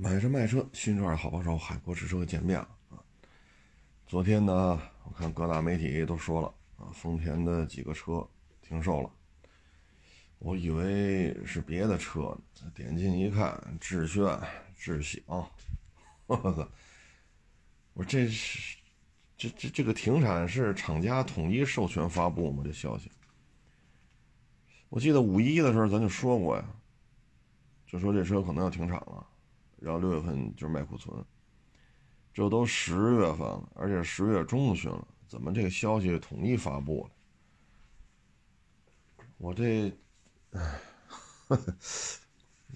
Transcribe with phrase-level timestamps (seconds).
[0.00, 3.02] 买车卖车，新车二好帮手，海阔试车见面了啊！
[4.06, 8.24] 昨天呢，我看各大媒体都说了啊，丰田的几个车
[8.62, 9.10] 停售了。
[10.38, 14.24] 我以为是别的车呢，点进一看，致炫、
[14.76, 15.20] 致享，
[16.28, 16.68] 我操！
[17.94, 18.76] 我说这是
[19.36, 22.62] 这这这个停产是厂家统一授权发布吗？
[22.64, 23.10] 这消息？
[24.90, 26.64] 我记得五一的时候咱就说过呀，
[27.84, 29.26] 就说这车可能要停产了。
[29.80, 31.24] 然后六月份就是卖库存，
[32.34, 37.10] 这都十月份了，而且十月中旬了，怎么这个消息统一发布了？
[39.36, 39.96] 我这，
[40.50, 40.80] 唉，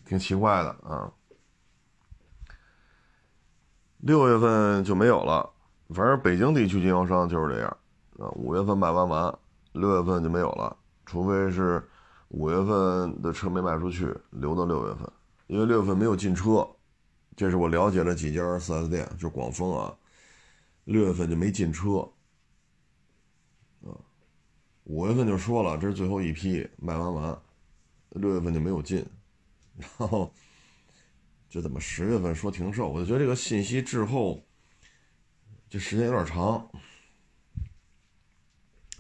[0.05, 1.13] 挺奇怪的啊。
[3.99, 5.51] 六月份就没有了，
[5.89, 7.77] 反正北京地区经销商就是这样
[8.19, 8.31] 啊。
[8.37, 9.39] 五月份卖完完，
[9.73, 11.83] 六月份就没有了，除非是
[12.29, 15.13] 五月份的车没卖出去，留到六月份，
[15.49, 16.65] 因为六月份没有进车。
[17.35, 19.97] 这是我了解了几家 4S 店，就广丰啊，
[20.85, 22.01] 六月份就没进车，
[23.83, 23.97] 啊，
[24.85, 27.43] 五月份就说了这是最后一批卖完完，
[28.11, 29.05] 六月份就没有进，
[29.77, 30.33] 然后
[31.49, 32.91] 这怎么十月份说停售？
[32.91, 34.45] 我就觉得这个信息滞后，
[35.71, 36.71] 这时间有点长，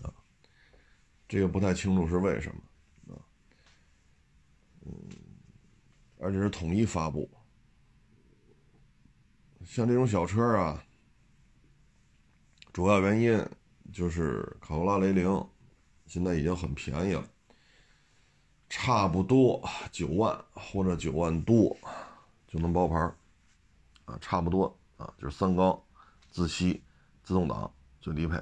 [0.03, 0.10] 啊，
[1.28, 3.20] 这个不太清楚是为什么，啊，
[4.86, 4.92] 嗯，
[6.19, 7.30] 而且是统一发布。
[9.75, 10.84] 像这种小车啊，
[12.75, 13.42] 主要原因
[13.91, 15.48] 就是卡罗拉雷凌
[16.05, 17.25] 现在已经很便宜了，
[18.69, 21.75] 差不多九万或者九万多
[22.47, 22.97] 就能包牌
[24.05, 25.83] 啊，差不多啊，就是三缸
[26.31, 26.84] 自吸
[27.23, 28.37] 自动挡最低配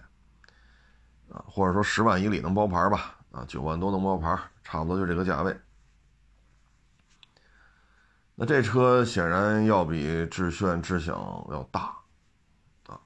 [1.28, 5.56] 啊，或者说十万以里能包牌吧啊，九万多能包牌，差不多就这个价位。
[8.42, 11.14] 那这车显然要比致炫、致享
[11.50, 11.94] 要大，
[12.86, 12.98] 啊，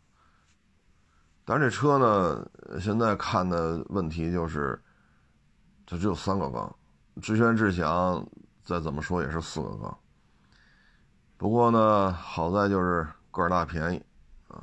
[1.45, 2.49] 但是这车呢，
[2.81, 4.81] 现在看的问题就是，
[5.85, 6.73] 它只有三个缸，
[7.21, 8.25] 致炫、致享
[8.63, 9.99] 再怎么说也是四个缸。
[11.37, 14.01] 不过呢，好在就是个儿大便宜，
[14.47, 14.63] 啊，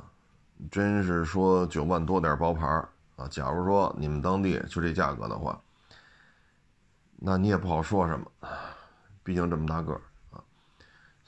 [0.70, 2.66] 真是说九万多点包牌
[3.16, 5.60] 啊，假如说你们当地就这价格的话，
[7.16, 8.26] 那你也不好说什么，
[9.22, 10.00] 毕竟这么大个儿。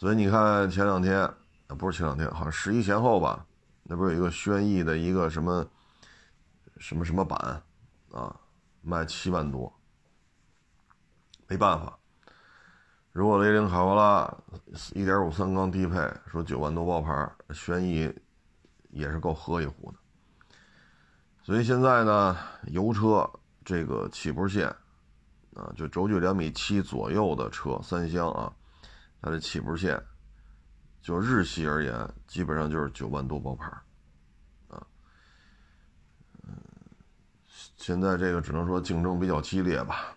[0.04, 1.34] 所以你看，前两天啊，
[1.78, 3.46] 不是前两天，好像十一前后吧，
[3.84, 5.66] 那不是有一个轩逸的一个什么
[6.76, 7.62] 什么什么版
[8.12, 8.38] 啊，
[8.82, 9.72] 卖七万多。
[11.46, 11.98] 没办法，
[13.12, 14.30] 如果雷凌卡罗拉
[14.92, 18.14] 一点五三缸低配说九万多包牌，轩逸
[18.90, 19.98] 也是够喝一壶的。
[21.42, 23.26] 所以现在呢，油车
[23.64, 24.68] 这个起步线
[25.54, 28.52] 啊，就轴距两米七左右的车，三厢啊。
[29.24, 29.98] 它的起步线，
[31.00, 33.64] 就日系而言，基本上就是九万多包牌
[34.68, 34.86] 啊。
[36.42, 36.54] 嗯，
[37.78, 40.14] 现在这个只能说竞争比较激烈吧。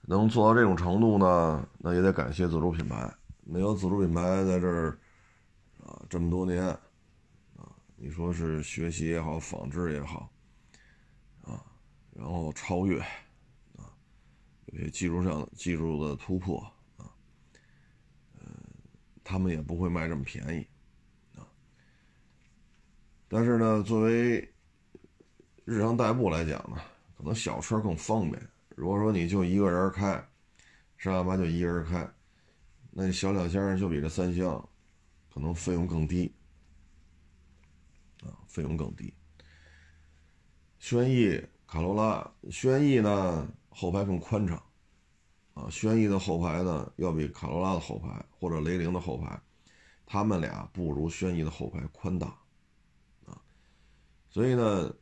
[0.00, 3.14] 能做到这种程度呢，那也得感谢自主品牌。
[3.44, 4.98] 没有自主品牌在这儿
[5.84, 6.64] 啊，这么多年
[7.54, 10.32] 啊，你说是学习也好，仿制也好
[11.42, 11.60] 啊，
[12.14, 13.04] 然后超越。
[14.72, 16.58] 有些技术上技术的突破
[16.96, 17.04] 啊，
[18.40, 18.46] 嗯，
[19.22, 20.66] 他们也不会卖这么便宜
[21.38, 21.44] 啊。
[23.28, 24.40] 但是呢，作为
[25.66, 26.78] 日常代步来讲呢，
[27.18, 28.42] 可能小车更方便。
[28.74, 30.12] 如果说你就一个人开，
[30.96, 32.10] 上下班就一个人开，
[32.90, 34.66] 那小两厢就比这三厢
[35.30, 36.34] 可能费用更低
[38.22, 39.12] 啊，费用更低。
[40.78, 43.46] 轩逸、卡罗拉、轩逸呢？
[43.74, 44.62] 后排更宽敞，
[45.54, 49.40] 啊，轩逸的后排呢要比卡罗拉的后排或者雷凌的后排，
[50.06, 52.26] 他们俩不如轩逸的后排宽大，
[53.26, 53.40] 啊，
[54.28, 54.94] 所以呢，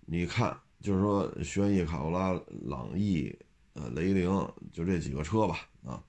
[0.00, 3.36] 你看，就是说轩逸、卡罗拉、朗逸、
[3.74, 4.30] 呃雷凌
[4.72, 6.02] 就这几个车吧，啊，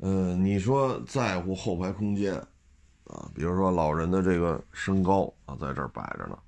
[0.00, 2.34] 嗯，你说在乎后排空间，
[3.04, 6.38] 啊，比如说老人的这个身高啊，在这儿摆着呢，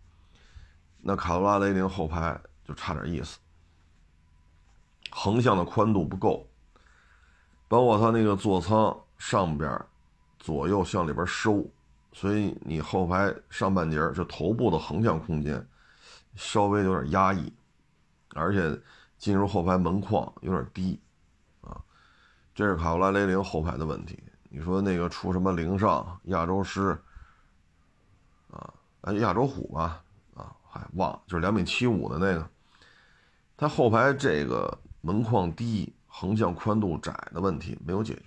[0.98, 3.38] 那卡罗拉、雷凌后排就差点意思。
[5.14, 6.48] 横向的宽度不够，
[7.68, 9.78] 包括它那个座舱上边
[10.38, 11.64] 左右向里边收，
[12.12, 15.64] 所以你后排上半截就头部的横向空间
[16.34, 17.52] 稍微有点压抑，
[18.34, 18.80] 而且
[19.18, 20.98] 进入后排门框有点低，
[21.60, 21.76] 啊，
[22.54, 24.18] 这是卡罗拉雷凌后排的问题。
[24.48, 26.98] 你说那个出什么凌尚、亚洲狮，
[28.50, 28.72] 啊，
[29.02, 30.02] 哎，亚洲虎吧，
[30.34, 32.50] 啊，还忘，就是两米七五的那个，
[33.58, 34.78] 它后排这个。
[35.02, 38.22] 门框低、横向宽度窄的问题没有解决，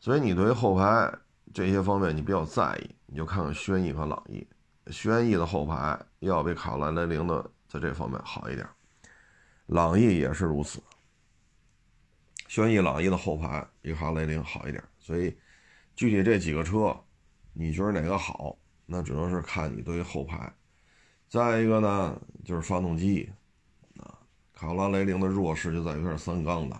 [0.00, 1.12] 所以你对于后排
[1.54, 4.46] 这些方面你比较在意，你就看看轩逸和朗逸。
[4.90, 8.66] 轩逸的后排要比卡罗兰雷凌的在这方面好一点，
[9.66, 10.82] 朗逸也是如此。
[12.46, 15.36] 轩逸、朗逸的后排比卡罗拉雷凌好一点，所以
[15.94, 16.98] 具体这几个车，
[17.52, 18.56] 你觉得哪个好？
[18.86, 20.50] 那只能是看你对于后排。
[21.28, 23.30] 再一个呢，就是发动机，
[24.58, 26.74] 卡拉雷凌的弱势就在于它是三缸的，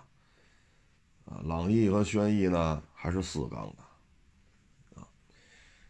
[1.23, 5.07] 啊，朗逸和轩逸呢还是四缸的，啊，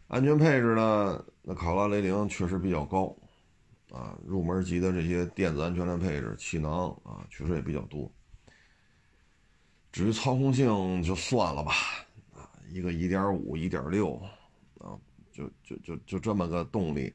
[0.06, 3.12] 安全配置呢，那卡拉雷凌确实比较高，
[3.90, 8.08] 啊，入门级的这些电子安全的配置，气囊啊，确实也比较多。
[9.90, 11.72] 至于操控性就算了吧，
[12.32, 14.22] 啊，一个1.5、1.6，
[14.78, 14.96] 啊，
[15.32, 17.12] 就就就就这么个动力。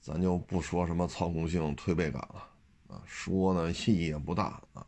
[0.00, 2.48] 咱就不说什么操控性、推背感了，
[3.06, 4.86] 说呢意义也不大啊。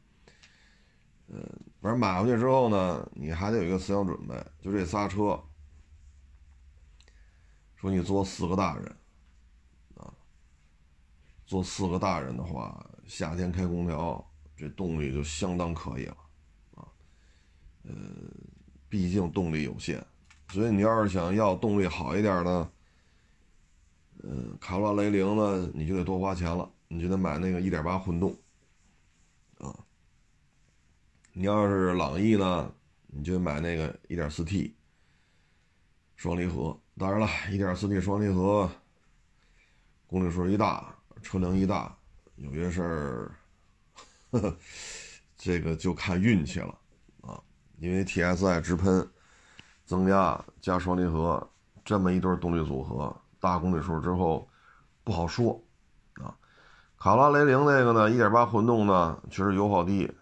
[1.28, 1.40] 呃，
[1.80, 5.42] 反正买回去之后呢，你还得有一个思想准备，就这仨车，
[7.74, 8.96] 说你坐四个大人，
[9.96, 10.14] 啊，
[11.44, 14.24] 坐四个大人的话，夏天开空调，
[14.56, 16.16] 这动力就相当可以了，
[16.76, 16.86] 啊，
[17.82, 17.92] 呃，
[18.88, 20.00] 毕竟动力有限，
[20.50, 22.70] 所以你要是想要动力好一点呢。
[24.22, 28.36] 嗯，卡罗拉雷凌呢，你就得多花钱了，你就得买那个1.8混动，
[29.58, 29.74] 啊，
[31.32, 32.72] 你要是朗逸呢，
[33.08, 34.72] 你就买那个 1.4T
[36.16, 36.78] 双离合。
[36.98, 38.70] 当然了，1.4T 双离合
[40.06, 41.94] 公里数一大，车龄一大，
[42.36, 44.56] 有些事儿，
[45.36, 46.78] 这个就看运气了
[47.20, 47.42] 啊。
[47.78, 49.06] 因为 TSI 直喷
[49.84, 51.50] 增压加双离合
[51.84, 53.14] 这么一对动力组合。
[53.38, 54.48] 大公里数之后
[55.04, 55.62] 不好说，
[56.98, 60.12] 卡拉雷凌那个呢，一点八混动呢，确实油耗低，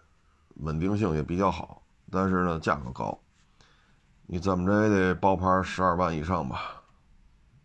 [0.57, 3.19] 稳定性也比较好，但是呢价格高，
[4.27, 6.83] 你怎么着也得包牌十二万以上吧？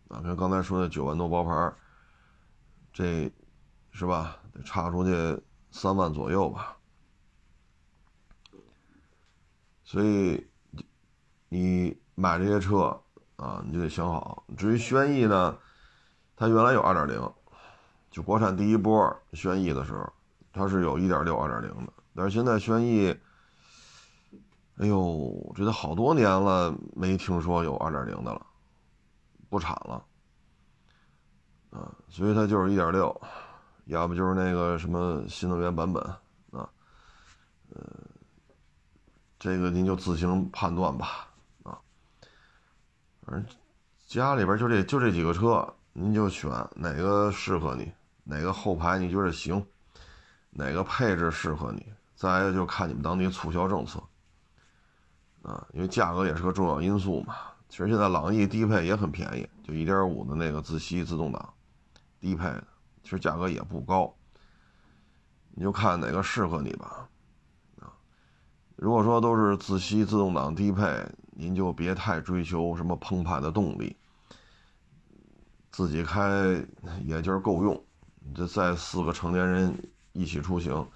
[0.08, 1.72] 啊，跟刚才说的九万多包牌，
[2.92, 3.30] 这
[3.92, 4.36] 是吧？
[4.52, 6.76] 得差出去三万左右吧？
[9.84, 10.48] 所以
[11.48, 13.00] 你买这些车。
[13.40, 14.44] 啊，你就得想好。
[14.54, 15.56] 至于轩逸呢，
[16.36, 17.32] 它原来有2.0，
[18.10, 20.12] 就国产第一波轩逸的时候，
[20.52, 21.92] 它是有1.6、2.0的。
[22.14, 23.16] 但是现在轩逸，
[24.78, 28.44] 哎呦，我觉得好多年了没听说有2.0的了，
[29.48, 30.04] 不产了。
[31.70, 33.16] 啊，所以它就是1.6，
[33.84, 36.02] 要不就是那个什么新能源版本
[36.50, 36.68] 啊。
[37.72, 37.80] 呃，
[39.38, 41.28] 这个您就自行判断吧。
[41.62, 41.78] 啊
[43.24, 43.56] 反正
[44.08, 47.92] 家里边就这就这几个车，您就选哪个适合你，
[48.24, 49.64] 哪个后排你觉得行，
[50.50, 51.92] 哪个配置适合你。
[52.14, 54.02] 再一个就看你们当地促销政策，
[55.42, 57.34] 啊，因为价格也是个重要因素嘛。
[57.68, 61.54] 其实现在朗逸低配也很便宜，就1.5的那个自吸自动挡，
[62.18, 62.66] 低配的，
[63.02, 64.14] 其实价格也不高。
[65.52, 67.08] 你就看哪个适合你吧，
[67.80, 67.92] 啊，
[68.76, 71.06] 如果说都是自吸自动挡低配。
[71.32, 73.96] 您就别太追求什么澎湃的动力，
[75.70, 76.62] 自己开
[77.02, 77.82] 也就是够用。
[78.34, 80.86] 这再四个成年人一起出行，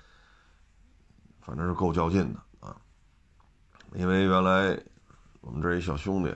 [1.41, 2.77] 反正是够较劲的啊。
[3.93, 4.79] 因为原来
[5.41, 6.35] 我们这一小兄弟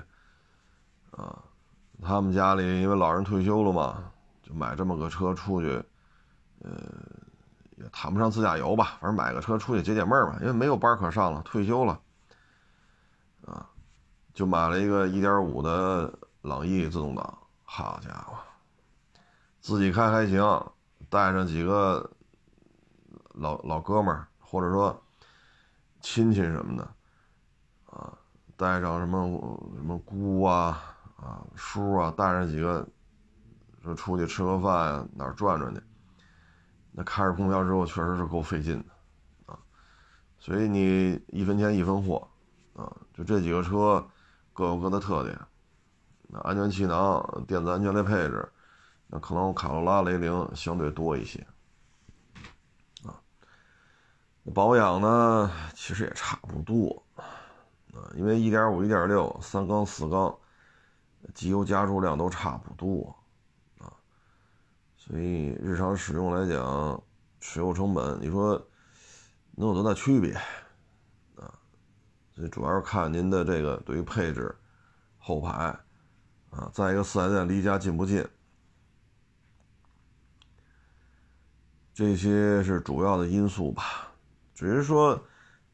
[1.11, 1.43] 啊，
[2.03, 4.11] 他们家里因为老人退休了嘛，
[4.43, 5.83] 就买这么个车出去，
[6.61, 6.71] 呃，
[7.77, 12.01] 也谈不上自驾游吧，反正买个车出去解解闷儿吧，因为没有班可上了，退休了
[13.47, 13.69] 啊。
[14.35, 18.37] 就买了一个1.5的朗逸自动挡，好家伙，
[19.61, 20.41] 自己开还行，
[21.09, 22.11] 带上几个
[23.35, 25.03] 老老哥们儿，或者说
[26.01, 26.89] 亲戚什么的，
[27.87, 28.13] 啊，
[28.57, 29.27] 带上什么
[29.77, 30.81] 什么姑啊
[31.17, 32.87] 啊叔啊，带上几个，
[33.83, 35.83] 说出去吃个饭，哪儿转转去，
[36.93, 39.59] 那开着空调之后确实是够费劲的，啊，
[40.39, 42.29] 所以你一分钱一分货，
[42.75, 44.07] 啊，就这几个车。
[44.55, 45.39] 各有各的特点，
[46.27, 48.51] 那安全气囊、电子安全类配置，
[49.09, 51.47] 那可能卡罗拉、雷凌相对多一些，
[53.05, 53.17] 啊，
[54.55, 57.03] 保养呢其实也差不多，
[57.95, 60.39] 啊，因为1.5、1.6、三缸、四缸，
[61.35, 63.17] 机油加注量都差不多，
[63.79, 63.91] 啊，
[64.97, 67.03] 所以日常使用来讲，
[67.41, 68.63] 持有成本，你说
[69.53, 70.35] 能有多大区别？
[71.37, 71.49] 啊？
[72.35, 74.55] 所以主要是看您的这个对于配置、
[75.19, 75.75] 后排，
[76.51, 78.23] 啊，再一个四 S 店离家近不近，
[81.99, 83.83] 这些是主要的因素吧。
[84.55, 85.21] 至于说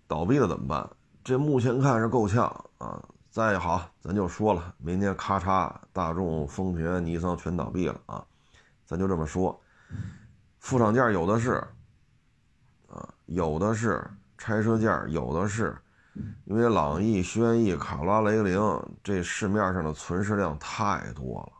[0.07, 0.91] 倒闭了怎么办？
[1.23, 2.47] 这目前看是够呛
[2.79, 8.25] 啊，再好，咱就说了，明年咔嚓，大众、丰田、尼桑全倒闭了啊，
[8.87, 9.61] 咱就这么说，
[10.61, 11.63] 副厂件有的是，
[12.89, 14.03] 啊，有的是
[14.39, 15.77] 拆车件有的是，
[16.47, 18.59] 因为朗逸、轩逸、卡罗拉、雷凌
[19.03, 21.53] 这市面上的存世量太多了。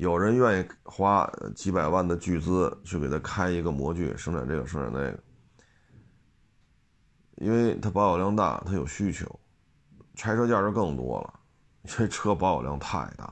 [0.00, 5.22] 有人愿意花几百万的巨资去给他开一个模具，生产这个生产那个，
[7.36, 9.38] 因为它保有量大，它有需求，
[10.14, 11.40] 拆车件就更多了，
[11.84, 13.30] 这车保有量太大。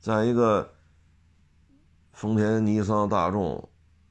[0.00, 0.66] 再一个，
[2.14, 3.68] 丰田、尼桑、大众，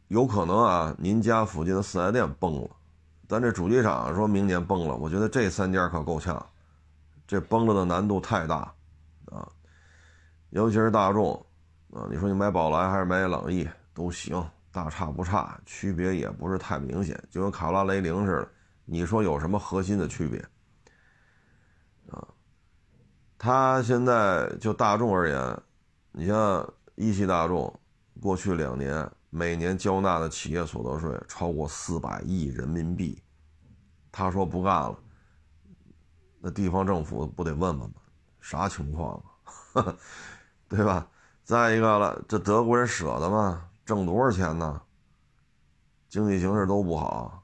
[0.10, 2.70] 有可能啊，您家附近的四 S 店崩了，
[3.28, 6.48] 但这主机厂说明年崩了，我觉得这三家可够呛，
[7.26, 8.75] 这崩了的难度太大，
[10.56, 11.34] 尤其是大众，
[11.92, 18.50] 啊，你说你买宝来还是买朗逸都行，大差不差，区别也不是太明显，就跟卡罗拉、雷凌似的。
[18.86, 20.40] 你说有什么核心的区别？
[22.10, 22.26] 啊，
[23.38, 25.62] 它现在就大众而言，
[26.14, 27.78] 你像一汽大众，
[28.22, 33.22] 过去两年每年交纳的企业所得税超过四百亿人民币，
[34.10, 34.98] 他说不干了，
[36.40, 37.96] 那地方政府不得问问吗？
[38.40, 39.22] 啥情况
[39.74, 39.94] 啊？
[40.68, 41.08] 对吧？
[41.44, 43.70] 再一个了，这德国人舍得吗？
[43.86, 44.82] 挣多少钱呢？
[46.10, 47.44] 经济形势都不好，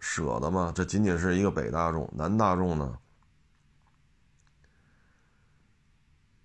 [0.00, 0.72] 舍得吗？
[0.74, 2.98] 这仅仅是一个北大众，南大众呢？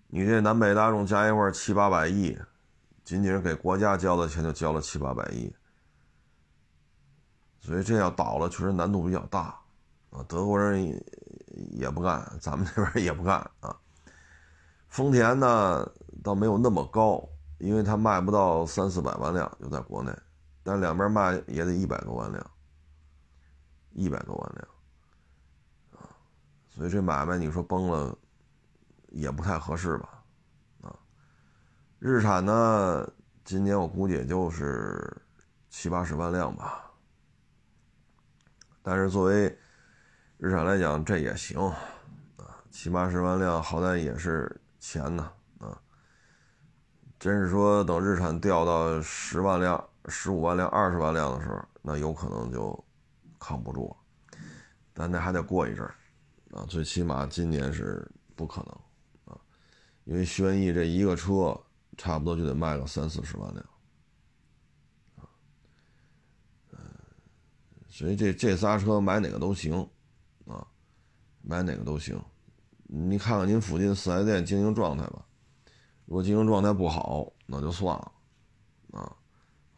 [0.07, 2.38] 你这南北大众加一块七八百亿，
[3.03, 5.53] 仅仅是给国家交的钱就交了七八百亿，
[7.59, 9.59] 所以这要倒了，确实难度比较大
[10.12, 10.24] 啊。
[10.27, 10.85] 德国人
[11.71, 13.75] 也不干，咱们这边也不干啊。
[14.95, 15.91] 丰田呢，
[16.23, 17.21] 倒没有那么高，
[17.57, 20.09] 因为它卖不到三四百万辆，就在国内，
[20.63, 22.51] 但两边卖也得一百多万辆，
[23.91, 26.07] 一百多万辆，啊，
[26.69, 28.17] 所以这买卖你说崩了，
[29.09, 30.23] 也不太合适吧，
[30.81, 30.95] 啊，
[31.99, 33.05] 日产呢，
[33.43, 35.13] 今年我估计也就是
[35.69, 36.89] 七八十万辆吧，
[38.81, 39.59] 但是作为
[40.37, 41.59] 日产来讲，这也行，
[42.37, 44.61] 啊，七八十万辆好歹也是。
[44.87, 45.31] 钱呢？
[45.57, 45.81] 啊，
[47.17, 52.85] 真是说等日产掉到十万辆、十五万辆、二十万辆的时候，那有可能就
[53.39, 54.37] 扛不住了。
[54.93, 55.95] 但那还得过一阵儿
[56.51, 59.41] 啊，最起码今年是不可能啊，
[60.03, 61.59] 因为轩逸这一个车
[61.97, 63.65] 差不多就得卖个三四十万辆，
[66.73, 66.77] 嗯，
[67.89, 69.89] 所以这这仨车买哪个都行
[70.45, 70.67] 啊，
[71.41, 72.23] 买哪个都行。
[72.97, 75.25] 你看看您附近四 S 店经营状态吧，
[76.05, 78.11] 如果经营状态不好，那就算了，
[78.93, 79.11] 啊，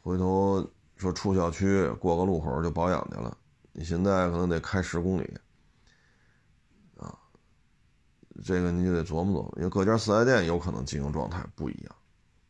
[0.03, 0.63] 回头
[0.97, 3.35] 说出小区过个路口就保养去了，
[3.71, 5.35] 你现在可能得开十公里，
[6.95, 7.17] 啊，
[8.43, 11.95] 这个你就得琢磨琢磨，因为各家四 S 店有可能经营状态不一样，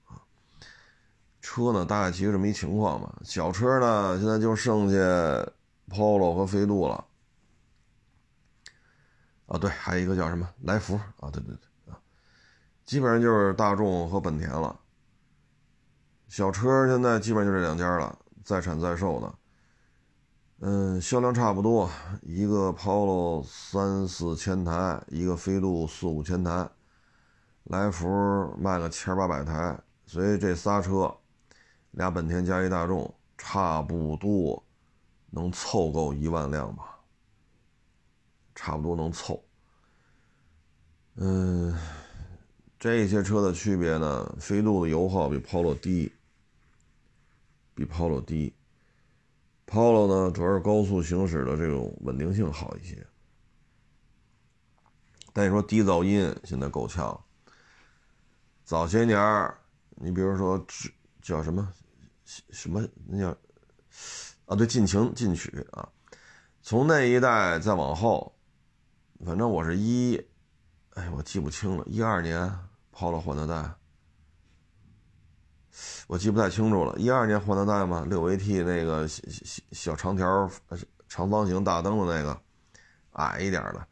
[0.03, 0.19] 啊，
[1.39, 4.97] 车呢大概其实这么一情况吧，小车呢现在就剩下
[5.89, 7.06] Polo 和飞度了。
[9.47, 11.31] 啊，对，还有一个叫什么来福啊？
[11.31, 11.99] 对对对啊，
[12.85, 14.79] 基本上就是大众和本田了。
[16.27, 19.33] 小车现在基本上就这两家了，在产在售的。
[20.59, 21.89] 嗯，销量差不多，
[22.23, 26.67] 一个 Polo 三四千台，一个飞度四五千台，
[27.65, 31.15] 来福卖个千八百台，所以这仨车，
[31.91, 34.61] 俩本田加一大众，差不多
[35.29, 36.96] 能凑够一万辆吧。
[38.57, 39.41] 差不多能凑。
[41.13, 41.77] 嗯，
[42.79, 44.35] 这些车的区别呢？
[44.39, 46.11] 飞度的油耗比 Polo 低，
[47.75, 48.51] 比 Polo 低。
[49.67, 53.05] Polo 呢，主要是高速行驶的这种稳定性好一些。
[55.33, 57.23] 但你说低噪音现在够呛。
[58.63, 59.55] 早些年儿，
[59.91, 60.65] 你比如说
[61.21, 61.71] 叫什么
[62.25, 63.29] 什么那叫
[64.45, 65.87] 啊，对，进情进取啊，
[66.63, 68.33] 从那一代再往后。
[69.25, 70.15] 反正我是一，
[70.93, 72.49] 哎，我记不清了，一二年
[72.91, 73.73] 抛了换代，
[76.07, 76.95] 我记不太清楚了。
[76.97, 78.05] 一二年换的带吗？
[78.07, 80.49] 六 AT 那个小小小长条
[81.09, 82.39] 长方形大灯的那个，
[83.13, 83.87] 矮一点的，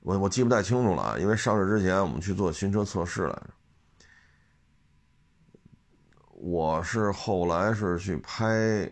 [0.00, 3.50] 我我记不太清楚了，因为上市之前我们去做新车测试来着。
[6.30, 8.90] 我是后来是去拍。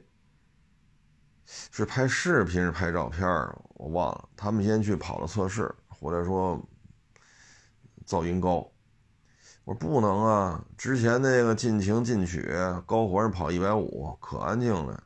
[1.47, 3.27] 是拍视频是拍照片
[3.75, 4.29] 我忘了。
[4.37, 6.61] 他们先去跑了测试，回来说
[8.07, 8.71] 噪音高。
[9.65, 12.49] 我说不能啊，之前那个尽情进取
[12.87, 15.03] 高环跑一百五，可安静了，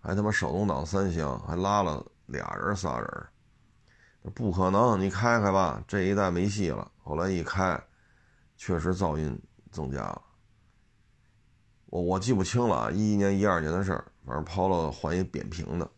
[0.00, 3.26] 还他妈手动挡三厢，还拉了俩人仨人。
[4.34, 6.92] 不可能，你开开吧，这一代没戏了。
[7.02, 7.82] 后来一开，
[8.56, 9.36] 确实噪音
[9.72, 10.22] 增加了。
[11.86, 15.90] 我我记不清了，一一年、一二年的事儿，反正抛了换一扁平的，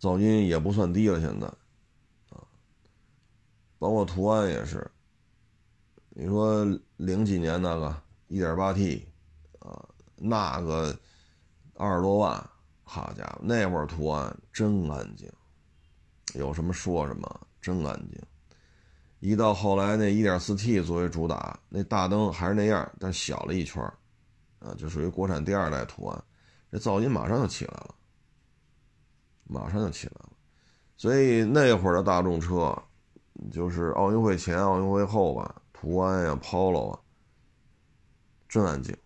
[0.00, 1.20] 噪音也不算低了。
[1.20, 1.46] 现在，
[2.30, 2.46] 啊，
[3.78, 4.90] 包括途安也是。
[6.10, 6.64] 你说
[6.96, 9.08] 零几年那个一点八 T，
[9.58, 10.96] 啊，那个
[11.74, 12.50] 二十多万，
[12.84, 15.28] 好家伙，那会儿途安真安静，
[16.34, 18.22] 有什么说什么，真安静。
[19.18, 23.82] 一到后来，那一点四 T 作为主打，那大灯还是那样，但小了一圈
[24.64, 26.24] 啊，就属于国产第二代途安，
[26.72, 27.94] 这噪音马上就起来了，
[29.44, 30.32] 马上就起来了。
[30.96, 32.76] 所以那会儿的大众车，
[33.52, 37.00] 就是奥运会前、奥运会后吧，途安呀、Polo 啊，
[38.48, 38.96] 真安静，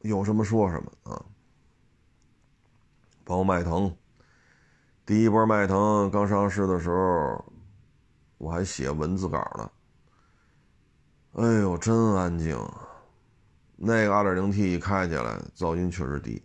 [0.00, 1.24] 有什么说什么啊。
[3.24, 3.96] 包括迈腾，
[5.04, 7.52] 第一波迈腾刚上市的时候。
[8.38, 9.70] 我还写文字稿呢。
[11.42, 12.54] 哎呦，真安静！
[13.76, 16.42] 那个 2.0T 一开起来，噪音确实低。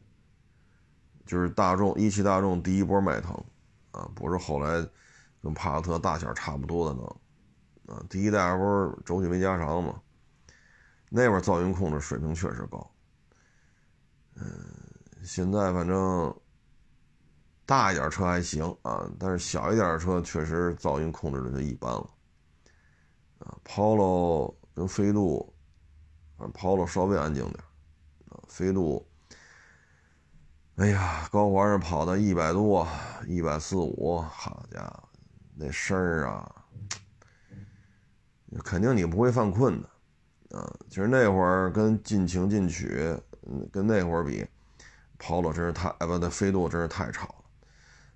[1.26, 3.34] 就是大众一汽大众第一波迈腾，
[3.92, 4.86] 啊，不是后来
[5.42, 10.02] 跟帕萨特大小差不多的呢，啊，第一代不是轴距没加长嘛？
[11.10, 12.92] 那边噪音控制水平确实高。
[14.36, 14.46] 嗯，
[15.24, 16.36] 现在反正。
[17.64, 22.10] 大一点车还行啊，但是小一点的车确实噪音控制的就一般了。
[23.40, 25.54] 啊，Polo 跟飞度，
[26.54, 27.64] Polo 稍微安静点，
[28.30, 29.06] 啊，飞度，
[30.76, 32.88] 哎呀，高环上跑到一百多、
[33.28, 35.10] 一百四五，好家伙，
[35.56, 36.50] 那声儿啊，
[38.64, 43.16] 肯定你不会犯困的，啊，其实那会儿跟尽情进取，
[43.48, 44.46] 嗯，跟那会儿比
[45.20, 47.36] ，Polo 真是太，哎不，那飞度真是太吵了。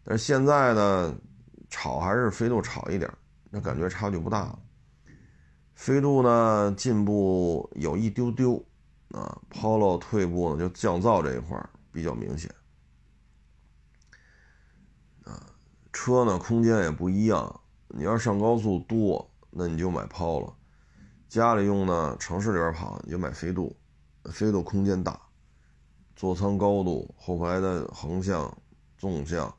[0.03, 1.15] 但是现在呢，
[1.70, 3.11] 吵还是飞度吵一点，
[3.50, 4.57] 那感觉差距不大。
[5.75, 8.66] 飞度呢进步有一丢丢，
[9.11, 12.50] 啊，Polo 退步呢就降噪这一块比较明显。
[15.24, 15.53] 啊，
[15.94, 20.53] 车呢空间也不一样，你要上高速多，那你就买 Polo；
[21.27, 23.75] 家里用呢，城市里边跑你就买飞度，
[24.31, 25.20] 飞度空间大，
[26.16, 28.57] 座舱高度、后排的横向、
[28.98, 29.53] 纵向。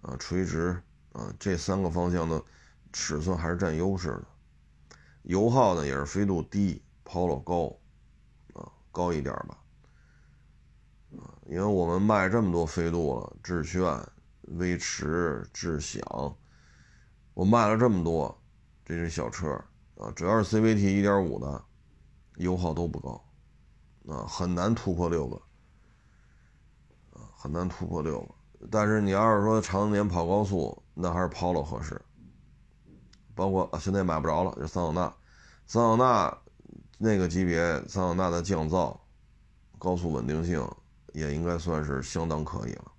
[0.00, 0.78] 啊，垂直
[1.12, 2.42] 啊，这三个方向的
[2.92, 4.24] 尺寸还是占优势的。
[5.24, 7.76] 油耗呢也是飞度低，Polo 高，
[8.54, 9.58] 啊，高一点吧。
[11.18, 13.82] 啊，因为我们卖这么多飞度了，致炫、
[14.58, 16.02] 威驰、智享，
[17.34, 18.42] 我卖了这么多，
[18.84, 19.48] 这些小车
[19.96, 21.64] 啊，只要是 CVT 1.5的，
[22.36, 23.24] 油耗都不高，
[24.08, 25.36] 啊，很难突破六个，
[27.12, 28.34] 啊，很难突破六个。
[28.70, 32.00] 但是你要是说常年跑高速，那还是 Polo 合适。
[33.34, 35.14] 包括现在买不着了，就桑塔纳，
[35.66, 36.38] 桑塔纳
[36.98, 38.96] 那个级别，桑塔纳的降噪、
[39.78, 40.66] 高速稳定性
[41.12, 42.92] 也应该算是相当可以了。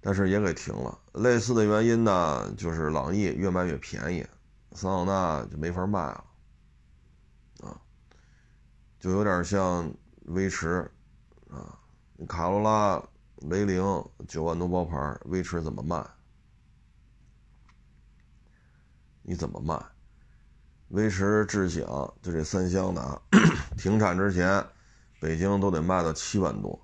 [0.00, 0.98] 但是也给停了。
[1.14, 4.26] 类似的原因呢，就是朗逸越卖越便宜，
[4.72, 6.24] 桑塔纳就没法卖了。
[7.62, 7.80] 啊，
[8.98, 9.92] 就有点像
[10.26, 10.90] 威驰，
[11.50, 11.78] 啊，
[12.28, 13.02] 卡罗拉。
[13.50, 13.82] 雷凌
[14.28, 15.96] 九万多包牌，威驰怎么卖？
[19.22, 19.80] 你怎么卖？
[20.88, 21.84] 威驰智享
[22.20, 23.22] 就这三厢的啊，
[23.78, 24.64] 停产之前，
[25.20, 26.78] 北京都得卖到七万多，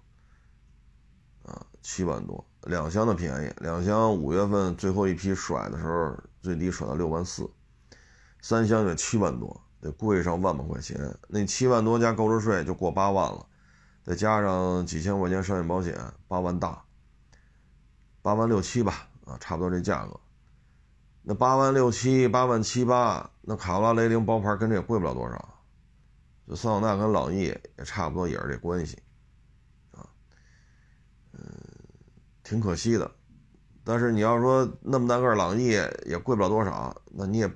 [1.45, 7.51] 啊，七万多，两厢的便宜，两厢五月份最后一批甩的时候，最低甩到六万四，
[8.41, 13.47] 三厢得七万多，得贵上万把块钱，那七万多加购置税就过八万了。
[14.05, 15.95] 再加上几千块钱商业保险，
[16.27, 16.83] 八万大，
[18.23, 20.19] 八万六七吧，啊，差不多这价格。
[21.31, 25.63] 那八万六七、八万七八，那卡罗拉、雷凌包牌跟这也贵不了多少。
[26.47, 28.97] 就桑塔纳跟朗逸也差不多，也是这关系，
[29.91, 30.09] 啊，
[31.33, 31.43] 嗯，
[32.43, 33.11] 挺可惜的。
[33.85, 37.53] 但是你要说那么大个朗逸也贵不了多少，那你也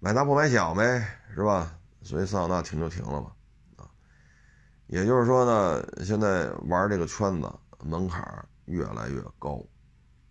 [0.00, 1.78] 买大不买小呗，是吧？
[2.00, 3.36] 所以桑塔纳停就停了吧。
[3.76, 3.84] 啊
[4.86, 9.62] 也就是说呢，现在玩这个圈子门槛越来越高，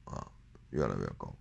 [0.06, 0.27] 啊，
[0.71, 1.32] 越来越高。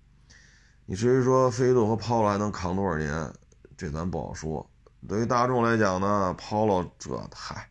[0.92, 3.32] 你至于说飞度和 Polo 还能扛多少年，
[3.78, 4.70] 这咱不好说。
[5.08, 7.66] 对于大众来讲呢，Polo 这嗨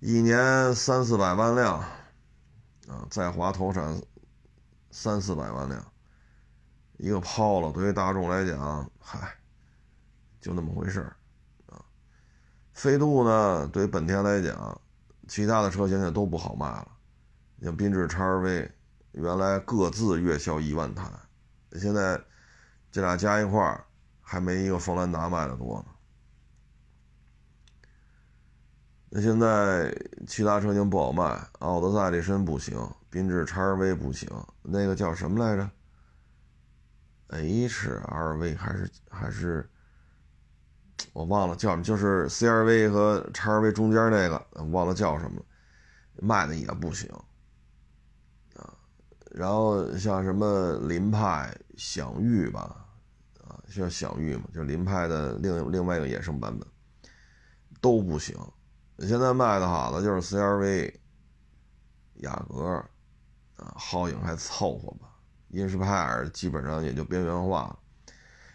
[0.00, 1.78] 一年三四百万辆，
[2.88, 3.98] 啊，在华投产
[4.90, 5.82] 三四百万辆，
[6.98, 9.34] 一个 Polo 对于大众来讲，嗨，
[10.42, 11.16] 就那么回事儿。
[12.74, 14.78] 飞度呢，对于本田来讲，
[15.26, 16.88] 其他的车现在都不好卖了，
[17.62, 18.70] 像缤智 XRV，
[19.12, 21.10] 原来各自月销一万台，
[21.78, 22.20] 现在
[22.90, 23.84] 这俩加一块儿
[24.20, 25.86] 还没一个锋兰达卖的多呢。
[29.10, 29.92] 那现在
[30.26, 32.76] 其他车型不好卖，奥德赛力绅不行，
[33.10, 34.28] 缤智 XRV 不行，
[34.62, 35.68] 那个叫什么来着
[37.30, 39.68] ？HRV 还是还是
[41.12, 45.42] 我忘了叫什么，就是 CRV 和 XRV 中间那个，忘了叫什么，
[46.20, 47.08] 卖的也不行。
[49.30, 52.84] 然后像什么凌派、享域吧，
[53.44, 56.68] 啊，叫享域嘛，就是凌派的另另外一个衍生版本，
[57.80, 58.36] 都不行。
[58.98, 60.92] 现在卖的好的就是 CRV、
[62.16, 62.84] 雅阁，
[63.56, 65.08] 啊，皓影还凑合吧，
[65.48, 67.78] 英仕派尔基本上也就边缘化了。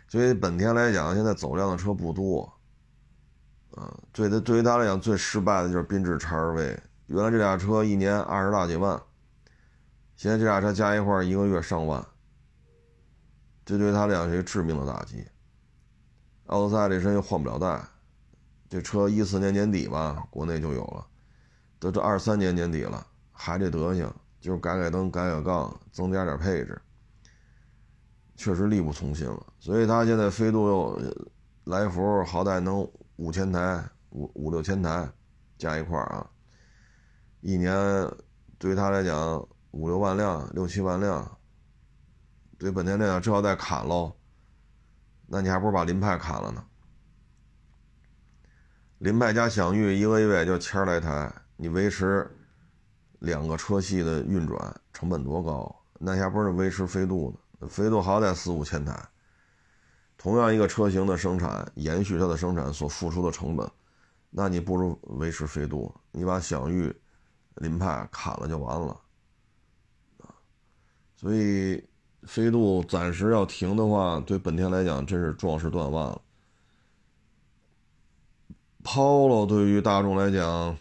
[0.07, 2.53] 所以本田来讲，现在走量的车不多，
[3.71, 6.77] 啊，对他对于他来讲最失败的就是缤智 XRV。
[7.07, 9.01] 原来这俩车一年二十大几万，
[10.15, 12.05] 现在这俩车加一块一个月上万，
[13.65, 15.25] 这对他俩是一个致命的打击。
[16.47, 17.85] 奥德赛这身又换不了代。
[18.67, 21.05] 这车一四年年底吧，国内就有了，
[21.79, 26.81] 都这二三年年底了，还这德行，就是改改灯、改改杠，增加点配置，
[28.35, 29.53] 确实力不从心了。
[29.59, 30.99] 所以他现在飞度又
[31.65, 32.85] 来福，好歹能
[33.17, 35.07] 五千台、五五六千台
[35.57, 36.27] 加一块啊，
[37.41, 37.71] 一年
[38.57, 41.37] 对于他来讲五六万辆、六七万辆，
[42.57, 44.15] 对本田来讲这要再砍喽，
[45.27, 46.65] 那你还不如把凌派砍了呢。
[48.99, 52.25] 凌派加享域一个月就千来台，你维持
[53.19, 55.83] 两个车系的运转成本多高？
[55.99, 57.67] 那还不是维持飞度呢？
[57.67, 58.97] 飞度好歹四五千台，
[60.17, 63.69] 同样一个车型的生产，延续它的生产所付出的成本，
[64.29, 66.95] 那你不如维持飞度，你把享域、
[67.55, 69.01] 凌派砍了就完了！
[71.15, 71.83] 所以
[72.23, 76.21] 飞度暂时要停的话，对本田来讲真是壮士断腕了。
[78.83, 80.77] Polo 对于大众来讲，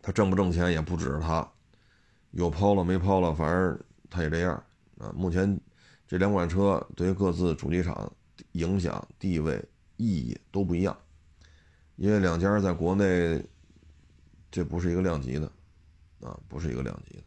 [0.00, 1.50] 它挣不挣钱也不止它，
[2.30, 4.62] 有 Polo 没 Polo，反正它也这样
[4.98, 5.12] 啊。
[5.16, 5.58] 目前
[6.06, 8.12] 这两款车对于各自主机厂
[8.52, 9.64] 影响、地位、
[9.96, 10.96] 意义都不一样，
[11.96, 13.44] 因为两家在国内
[14.50, 15.50] 这不是一个量级的
[16.20, 17.22] 啊，不是一个量级的。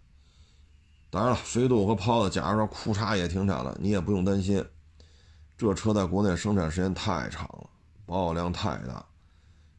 [1.15, 4.61] 当然了，飞度和 Polo 假如说库叉也停产了，你也不用担心，
[5.57, 7.69] 这车在国内生产时间太长了。
[8.05, 9.03] 保有量太大，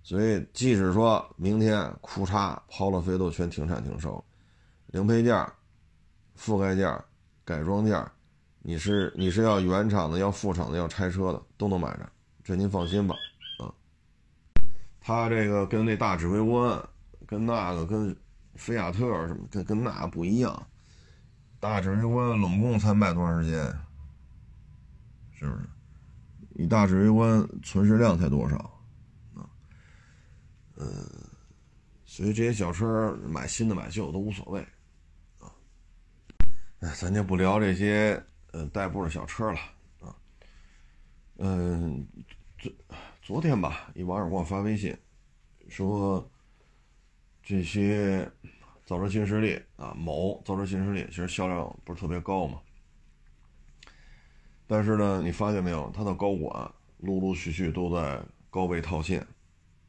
[0.03, 4.25] 所以即使说明天库叉、抛了飞度全停产停售，
[4.87, 5.47] 零配件、
[6.37, 6.99] 覆盖件、
[7.45, 8.03] 改装件，
[8.63, 12.11] 你是你是要原厂的、要副厂的、要拆车的，都能买着，
[12.43, 13.15] 这您放心吧。
[13.61, 13.71] 啊，
[15.01, 16.83] 它这个跟那大指挥官、
[17.27, 18.17] 跟那个跟
[18.55, 20.67] 菲亚特什么跟跟那不一样，
[21.59, 23.65] 大指挥官拢共才卖多长时间？
[25.33, 25.69] 是不是？
[26.59, 28.57] 你大指挥官存世量才多少
[29.35, 29.45] 啊？
[30.77, 30.89] 嗯，
[32.05, 34.61] 所以这些小车买新的买旧都无所谓
[35.39, 35.53] 啊。
[36.81, 39.61] 哎，咱就不聊这些呃代步的小车了
[40.01, 40.17] 啊。
[41.37, 42.07] 嗯，
[42.59, 42.73] 昨
[43.21, 44.97] 昨天吧，一网友给我发微信
[45.69, 46.27] 说，
[47.43, 48.31] 这些
[48.87, 52.61] 造车新势力啊，某造车新势力其实销量不是特别高嘛。
[54.69, 59.21] 但是呢，你发现没有，他的高管陆陆续续都在高位套现，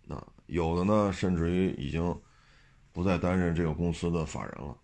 [0.08, 2.20] 啊，有的呢，甚至于已经
[2.92, 4.76] 不再担任这个公司的法人了，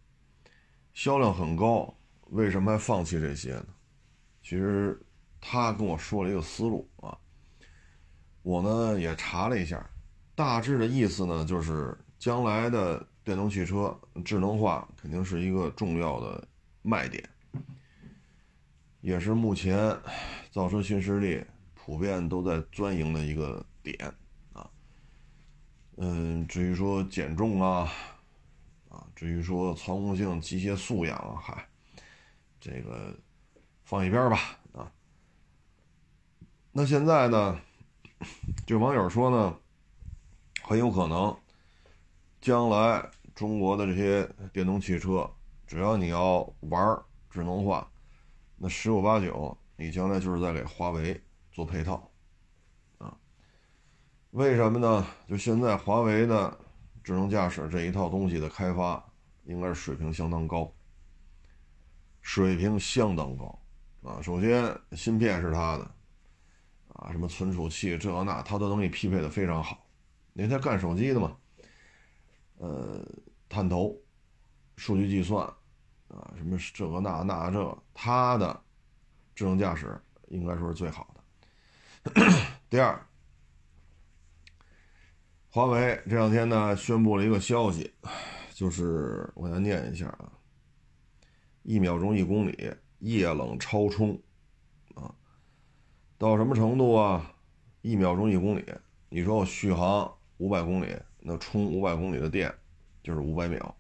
[0.94, 1.94] 销量很高，
[2.30, 3.68] 为什么还放弃这些呢？
[4.42, 5.00] 其实
[5.42, 7.18] 他跟我说了一个思路啊，
[8.42, 9.84] 我呢也查了一下，
[10.36, 16.48] 大致的意思呢就是将来的电动汽车智能化肯定是一个重要的
[16.82, 17.24] 卖点。
[19.02, 19.96] 也是目前
[20.50, 24.14] 造车新势力普遍都在钻营的一个点
[24.54, 24.70] 啊。
[25.98, 27.92] 嗯，至于说减重啊，
[28.90, 31.68] 啊，至于说操控性、机械素养啊，嗨，
[32.62, 33.14] 这个
[33.84, 34.92] 放一边吧啊。
[36.72, 37.60] 那现在呢，
[38.66, 39.58] 就网友说呢，
[40.62, 41.38] 很有可能
[42.44, 45.32] 将来中国的这些电动汽车，
[45.66, 47.90] 只要你要玩智能化。
[48.58, 52.12] 那十有八九，你将来就是在给华为做配套，
[52.98, 53.16] 啊？
[54.32, 55.08] 为什么呢？
[55.26, 56.60] 就现在华为的
[57.02, 59.02] 智能驾驶这一套东西的开发，
[59.46, 60.70] 应该是水平相当高，
[62.22, 63.58] 水平相当高，
[64.04, 64.22] 啊！
[64.22, 65.90] 首先芯片是它的，
[66.90, 69.88] 啊，什么存储器这那，它都能给匹配的非常好，
[70.34, 71.38] 因为它干手机的嘛，
[72.58, 73.06] 呃，
[73.48, 73.96] 探头、
[74.76, 75.46] 数据计算。
[76.10, 78.62] 啊，什么这个那那这，它的
[79.34, 82.12] 智能驾驶应该说是最好的。
[82.70, 83.04] 第二，
[85.50, 87.92] 华为这两天呢宣布了一个消息，
[88.54, 90.32] 就是我来念一下啊，
[91.64, 94.22] 一秒钟一公里液冷超充
[94.94, 95.16] 啊，
[96.20, 97.36] 到什么程度啊？
[97.82, 98.64] 一秒钟一公里，
[99.10, 102.54] 你说我续航五百公里，那充五百公里的电
[103.02, 103.76] 就是五百秒，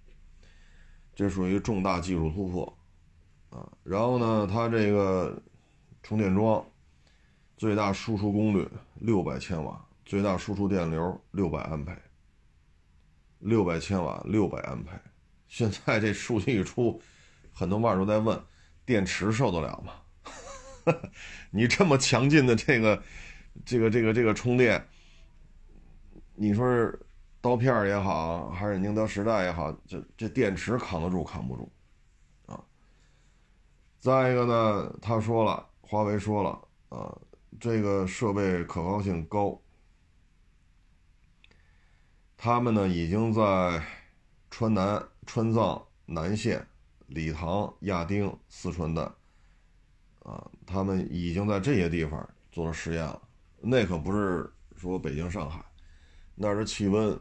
[1.13, 2.77] 这属于重大技术突破
[3.49, 3.69] 啊。
[3.83, 5.41] 然后呢，它这个
[6.01, 6.65] 充电桩
[7.57, 9.85] 最大输出功率六百千瓦。
[10.05, 11.95] 最大输出电流六百安培，
[13.39, 14.91] 六百千瓦，六百安培。
[15.47, 17.01] 现在这数据一出，
[17.53, 18.37] 很多网友都在问：
[18.85, 19.93] 电池受得了吗？
[21.51, 23.01] 你这么强劲的这个、
[23.65, 24.85] 这个、这个、这个充电，
[26.35, 26.99] 你说是
[27.43, 31.69] 刀片也好，还是宁德时代也好，这这电池扛得住扛不住
[32.45, 32.63] 啊？
[33.99, 37.13] 再一个呢，他说了，华为说了啊，
[37.59, 39.59] 这个设备可靠性高。
[42.37, 43.83] 他们呢，已经在
[44.49, 46.65] 川南、川藏、南线、
[47.07, 49.03] 理塘、亚丁、四川的，
[50.23, 53.21] 啊，他们已经在这些地方做了实验了。
[53.59, 55.61] 那可不是说北京、上海，
[56.35, 57.19] 那是气温、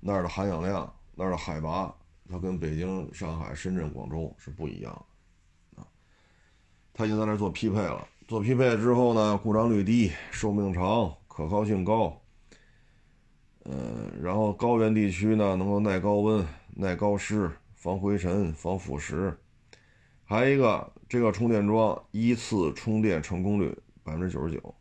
[0.00, 1.94] 那儿的含氧量、那儿的海拔，
[2.30, 4.92] 它跟北京、上海、深圳、广州是不一样
[5.74, 5.86] 的啊。
[6.94, 12.20] 他已经在那儿做匹配了，做匹配之后呢，故障率低，寿命长，可靠性高。
[13.64, 19.34] 嗯，然后高原地区呢，能够耐高温、耐高湿、防灰尘、防腐蚀。
[20.24, 24.74] 还有一个，这个充电桩一次充电成功率百分之九十九，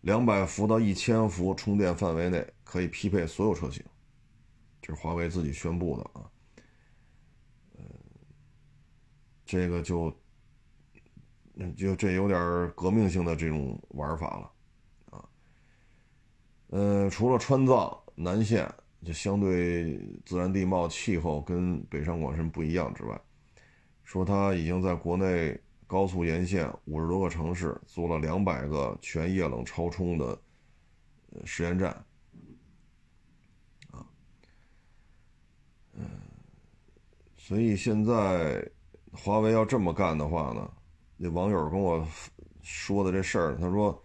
[0.00, 3.84] 两百伏到一千伏充电范围内可以匹配所有车型，
[4.88, 6.24] 这是华为自己宣布的啊。
[7.76, 7.84] 嗯，
[9.44, 10.10] 这个就，
[11.76, 14.50] 就这有点革命性的这种玩法了。
[15.10, 15.28] 啊
[16.70, 18.66] 嗯，除了川藏南线
[19.04, 23.20] 就相对自然地貌气候跟北上广深不一样之外，
[24.04, 30.40] 说它已经在国内高速沿线五十多个城市做了两百个全液冷超充的
[31.44, 31.94] 实验站，
[35.98, 36.04] 嗯，
[37.36, 38.66] 所以现在
[39.12, 40.70] 华为要这么干的话呢，
[41.16, 42.06] 那网友跟我
[42.62, 44.02] 说的这事儿，他说。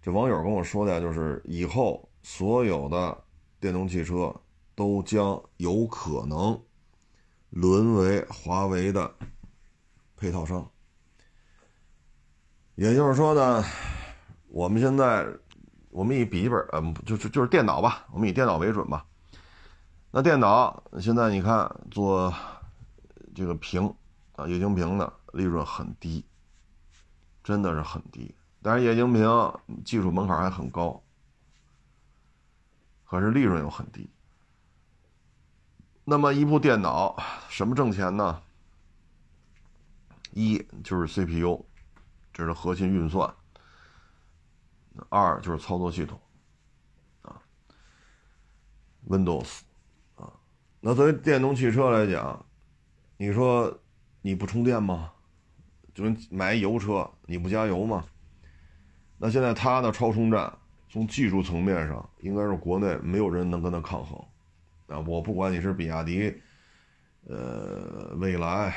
[0.00, 3.24] 这网友跟我说的，就是以后所有的
[3.58, 4.32] 电动汽车
[4.76, 6.58] 都将有可能
[7.50, 9.12] 沦为华为的
[10.16, 10.66] 配套商。
[12.76, 13.62] 也就是说呢，
[14.46, 15.26] 我们现在
[15.90, 19.04] 我们以笔记本，嗯，就就就是电脑吧，我们以电脑为准吧。
[20.10, 22.32] 那电脑现在你看做
[23.34, 23.94] 这个屏
[24.36, 26.24] 啊，液晶屏的利润很低，
[27.44, 28.34] 真的是很低。
[28.62, 31.02] 但是液晶屏技术门槛还很高，
[33.04, 34.10] 可是利润又很低。
[36.04, 37.16] 那么一部电脑
[37.50, 38.42] 什么挣钱呢？
[40.32, 41.66] 一就是 CPU，
[42.32, 43.30] 这是核心运算；
[45.10, 46.20] 二就是操作系统，
[47.22, 47.40] 啊
[49.08, 49.60] ，Windows，
[50.80, 52.46] 那作为电动汽车来讲，
[53.16, 53.80] 你说
[54.22, 55.12] 你不充电吗？
[55.92, 58.04] 就跟买油车，你不加油吗？
[59.18, 60.56] 那现在它的超充站，
[60.88, 64.16] 从技术层面上，应该是国内没有人能跟它抗衡，
[64.86, 66.32] 啊，我不管你是比亚迪，
[67.26, 68.72] 呃，蔚来，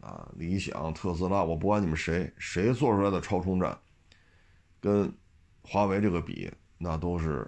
[0.00, 3.78] 啊，理想、特斯拉，我不管你们谁，谁做出来的超充站，
[4.80, 5.12] 跟
[5.60, 7.46] 华为这个比，那都是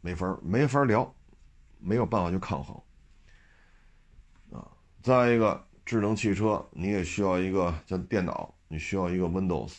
[0.00, 1.14] 没法没法聊，
[1.78, 2.76] 没有办法去抗衡，
[5.02, 9.78] 再一个，智能汽车你也需要一个像电脑，你需要一个 Windows。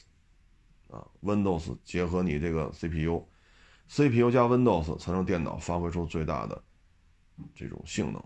[0.89, 6.61] 啊，Windows 结合你这个 CPU，CPU 加 Windows 才能电脑发挥出最大的
[7.53, 8.21] 这种性能。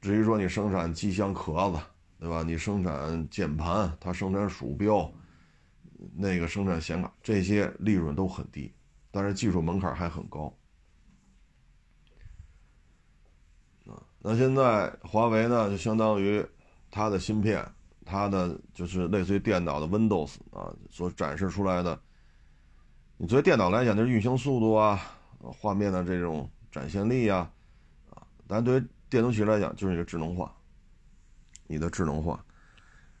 [0.00, 1.80] 至于说你生产机箱壳子，
[2.20, 2.42] 对吧？
[2.42, 5.10] 你生产键盘，它生产鼠标，
[6.14, 8.72] 那个生产显卡，这些利润都很低，
[9.10, 10.54] 但是技术门槛还很高。
[14.20, 16.44] 那现在华为呢，就相当于
[16.90, 17.66] 它的芯片。
[18.10, 22.00] 它的就是类似于电脑的 Windows 啊，所展示出来的。
[23.18, 24.98] 你作为电脑来讲，就是运行速度啊，
[25.42, 27.50] 画面的这种展现力啊，
[28.08, 30.50] 啊，但对于电动汽车来讲，就是一个智能化，
[31.66, 32.42] 你的智能化。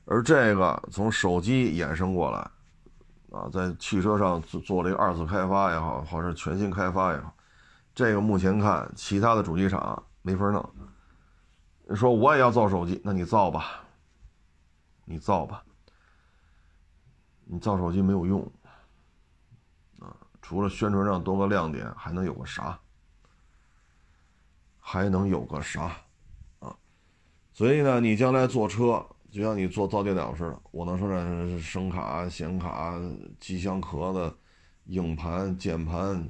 [0.06, 2.38] 而这个从手机衍生过来，
[3.30, 7.36] 啊，在汽车上做做了一个二次开发也好，或者全新开发也好，
[7.94, 10.66] 这个目前看，其他的主机厂没法弄。
[11.94, 13.84] 说我也要造手机，那你造吧。
[15.10, 15.64] 你造吧，
[17.46, 18.42] 你造手机没有用，
[20.00, 22.78] 啊，除了宣传上多个亮点，还能有个啥？
[24.78, 25.96] 还能有个啥？
[26.58, 26.76] 啊，
[27.54, 33.00] 所以呢，你将来坐车，就像你做造电脑似的，我能生产声卡、显卡、
[33.40, 34.36] 机箱壳子、
[34.84, 36.22] 硬盘、键盘、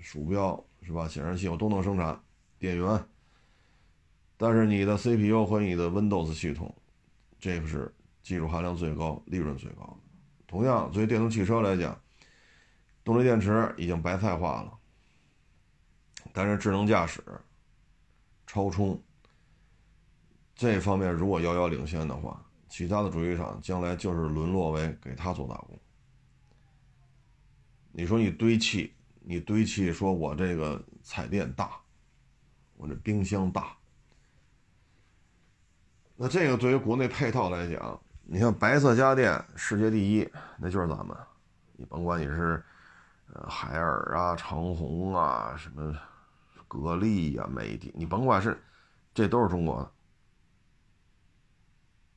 [0.00, 1.08] 鼠标，是吧？
[1.08, 2.22] 显示器我都能生产，
[2.60, 3.04] 电源。
[4.42, 6.74] 但是你的 CPU 和你的 Windows 系统，
[7.38, 9.96] 这个是技术含量最高、利润最高的。
[10.48, 11.96] 同样，作为电动汽车来讲，
[13.04, 14.76] 动力电池已经白菜化了，
[16.32, 17.22] 但是智能驾驶、
[18.44, 19.00] 超充
[20.56, 25.78] 这方面如果遥遥领先的话，其他的主机厂将来就是沦落为给他做打工。
[27.92, 31.80] 你说你堆砌，你堆砌，说我这个彩电大，
[32.74, 33.76] 我这冰箱大。
[36.22, 41.16] 那这个对于国内配套来讲，你像白色家电世界第一，那就是咱们。
[41.72, 42.64] 你甭管你是
[43.32, 45.92] 呃海尔啊、长虹啊、什么
[46.68, 48.56] 格力呀、美的，你甭管是，
[49.12, 49.90] 这都是中国的，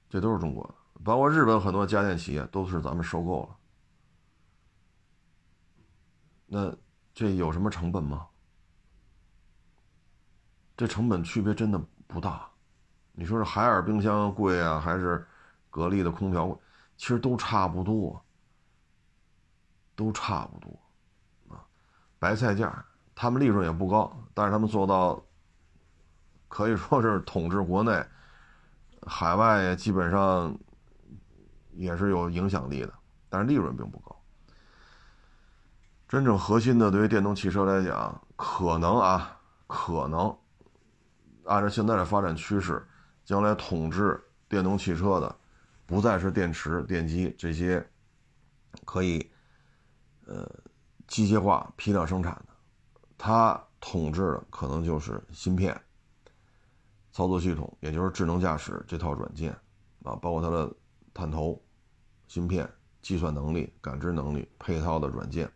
[0.08, 0.76] 这都是中国的。
[1.04, 3.58] 包括日本很多家电企业都是咱们收购了。
[6.46, 6.78] 那
[7.12, 8.28] 这有什么成本吗？
[10.78, 12.48] 这成本区别真的不大。
[13.17, 15.25] 你说是海尔冰箱贵啊，还是
[15.69, 16.58] 格力的空调贵？
[16.97, 18.21] 其实都差不多，
[19.95, 20.80] 都差不多
[21.54, 21.63] 啊。
[22.19, 25.21] 白菜价，他们利润也不高，但是他们做到
[26.49, 28.06] 可以说是统治国内，
[29.08, 30.54] 海外也基本上
[31.71, 32.93] 也是有影响力的，
[33.30, 34.13] 但是利润并不高。
[36.08, 40.38] 真正核心的，对于电动汽车来讲，可能啊，可能
[41.45, 42.86] 按照现在的发展趋势。
[43.25, 45.35] 将来统治电动汽车的，
[45.85, 47.85] 不再是电池、电机这些
[48.85, 49.29] 可以
[50.25, 50.49] 呃
[51.07, 52.53] 机械化批量生产的，
[53.17, 55.75] 它统治的可能就是芯片、
[57.11, 59.51] 操作系统，也就是智能驾驶这套软件
[60.03, 60.71] 啊，包括它的
[61.13, 61.59] 探头、
[62.27, 62.69] 芯片、
[63.01, 65.51] 计算能力、感知能力配套的软件，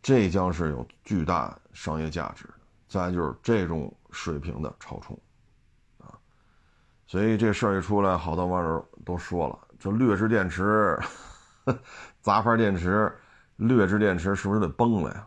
[0.00, 2.54] 这将是有巨大商业价值的。
[2.88, 5.18] 再就是这种水平的超充。
[7.08, 10.94] 所以这事儿一出来，好多网友都说了：“这劣质电池、
[12.20, 13.10] 杂牌电池、
[13.56, 15.26] 劣质电池是不是得崩了呀？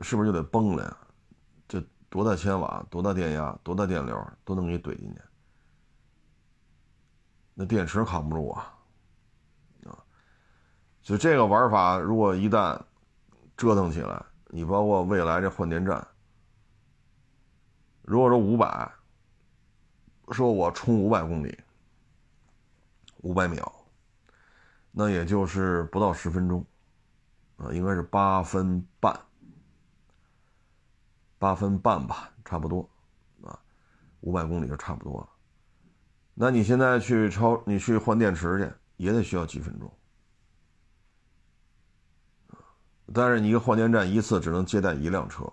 [0.00, 0.94] 是不是就得崩了呀？
[1.66, 5.20] 这多大千瓦、多大电压、多大电流都能给怼进去，
[7.54, 8.74] 那电池扛不住啊！
[9.86, 9.96] 啊，
[11.00, 12.78] 所以这个玩法如果一旦
[13.56, 16.06] 折腾起来，你包括未来这换电站，
[18.02, 18.92] 如果说五百。”
[20.32, 21.56] 说我充五百公里，
[23.18, 23.72] 五百秒，
[24.90, 26.64] 那也就是不到十分钟，
[27.56, 29.18] 啊，应该是八分半，
[31.38, 32.88] 八分半吧，差不多，
[33.42, 33.58] 啊，
[34.20, 35.28] 五百公里就差不多了。
[36.34, 39.92] 那你现在去超，你去换电池去，也得需要几分钟，
[43.12, 45.50] 但是你一个换电站一次只能接待一辆车，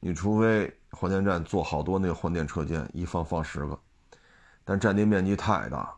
[0.00, 3.80] 你除非换电站做好多那个换电车间，一放放十个。
[4.68, 5.94] 但占地面积太大，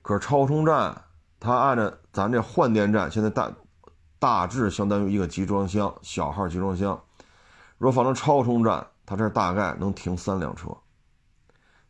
[0.00, 1.04] 可是超充站，
[1.38, 3.52] 它按照咱这换电站，现在大
[4.18, 6.98] 大致相当于一个集装箱，小号集装箱。
[7.76, 10.74] 如果放成超充站，它这大概能停三辆车，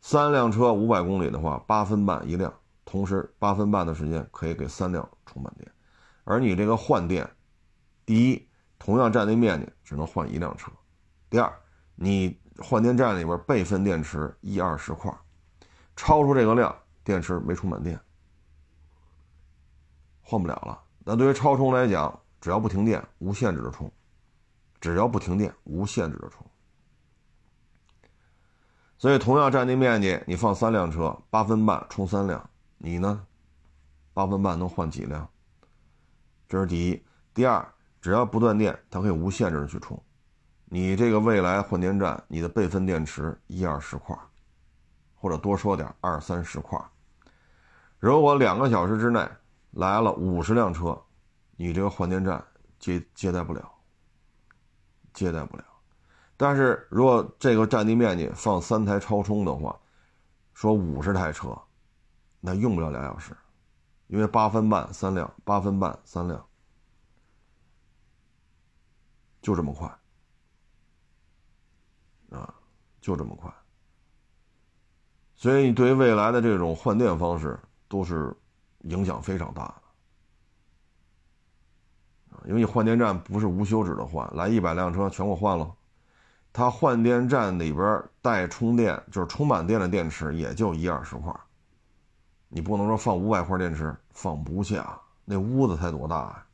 [0.01, 5.71] 三辆车五百公里的话，八分半一辆，同时八分半的时间可以给三辆充满电。
[6.25, 7.29] 而你这个换电，
[8.05, 8.45] 第一，
[8.77, 10.69] 同样占地面积只能换一辆车；
[11.29, 11.49] 第二，
[11.95, 12.40] 你。
[12.57, 15.11] 换电站里边备份电池一二十块，
[15.95, 17.99] 超出这个量，电池没充满电，
[20.21, 20.83] 换不了了。
[21.03, 23.87] 那对于超充来讲，只要不停电，无限制的充；
[24.79, 26.45] 只要不停电，无限制的充。
[28.97, 33.25] 所以同样占地面积，你放三辆车，八分半充三辆，你呢，
[34.13, 35.27] 八分半能换几辆？
[36.47, 37.03] 这是第一。
[37.33, 37.67] 第二，
[37.99, 39.99] 只要不断电，它可以无限制的去充。
[40.73, 44.17] 你这个未来换电站，你的备份电池一二十块，
[45.13, 46.81] 或者多说点二三十块。
[47.99, 49.19] 如果两个小时之内
[49.71, 50.97] 来了五十辆车，
[51.57, 52.41] 你这个换电站
[52.79, 53.69] 接接待不了，
[55.13, 55.65] 接待不了。
[56.37, 59.77] 但是如果这个占地面积放三台超充的话，
[60.53, 61.53] 说五十台车，
[62.39, 63.35] 那用不了俩小时，
[64.07, 66.41] 因为八分半三辆，八分半三辆，
[69.41, 69.93] 就这么快。
[72.31, 72.53] 啊，
[72.99, 73.53] 就这么快。
[75.35, 78.35] 所以你对于未来的这种换电方式都是
[78.81, 79.75] 影响非常大的。
[82.45, 85.71] 因为你换电站不是无休止的换，来一百辆车全给我换了。
[86.53, 91.33] 它换电站里边带充电，就是充满电的电池也就一二十块。
[92.49, 96.45] 你不能说放五百块电池放不下，那屋子才多大呀？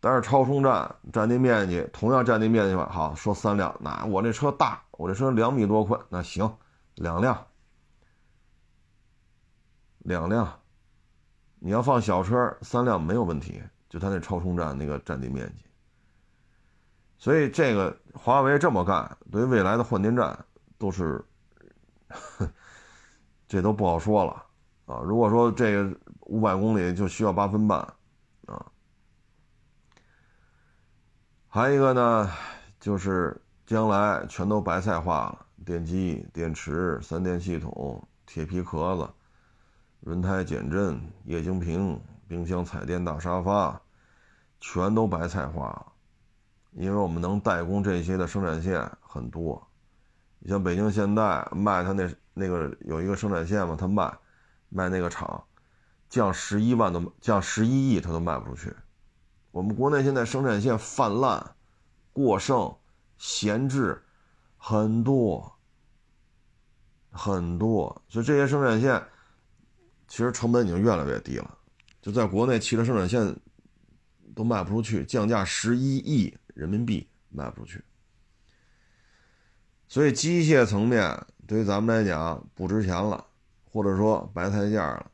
[0.00, 6.56] 但是超充站占地面积同样占地面积吧，好说三辆，那我这车大，我这车两米多宽，那行，
[6.94, 7.46] 两辆，
[9.98, 10.60] 两辆。
[11.58, 15.64] 你要放小车三辆没有问题，就它那超充站那个占地面积。
[17.18, 20.38] 所以这个华为这么干，对未来的换电站
[20.78, 21.24] 都是，
[23.48, 24.44] 这都不好说了
[24.84, 25.00] 啊。
[25.02, 27.80] 如果说这个五百公里就需要八分半
[28.46, 28.66] 啊，
[31.56, 32.30] 还有一个呢，
[32.78, 33.34] 就是
[33.64, 39.08] 将来全都白菜化了，电机、电池、三电系统、铁皮壳子。
[40.00, 41.98] 轮胎减震、液晶屏、
[42.28, 43.80] 冰箱、彩电、大沙发，
[44.60, 45.92] 全都白菜化了。
[46.72, 49.66] 因为我们能代工这些的生产线很多。
[50.40, 54.12] 你像北京现代卖它那那个有一个生产线嘛，它卖
[54.68, 55.42] 卖那个厂，
[56.10, 58.76] 降十一万都降十一亿，它都卖不出去。
[59.56, 61.56] 我们国内现在生产线泛滥、
[62.12, 62.70] 过剩、
[63.16, 64.02] 闲置
[64.58, 65.50] 很多
[67.10, 69.02] 很多，所以这些生产线。
[70.08, 71.58] 其实成本已经越来越低了，
[72.02, 73.34] 就在国内汽车生产线
[74.34, 77.82] 都卖不出去，降价十一亿人民币卖不出去，
[79.88, 83.26] 所以机械层面对于咱们来讲不值钱了，
[83.64, 85.10] 或者说白菜价了。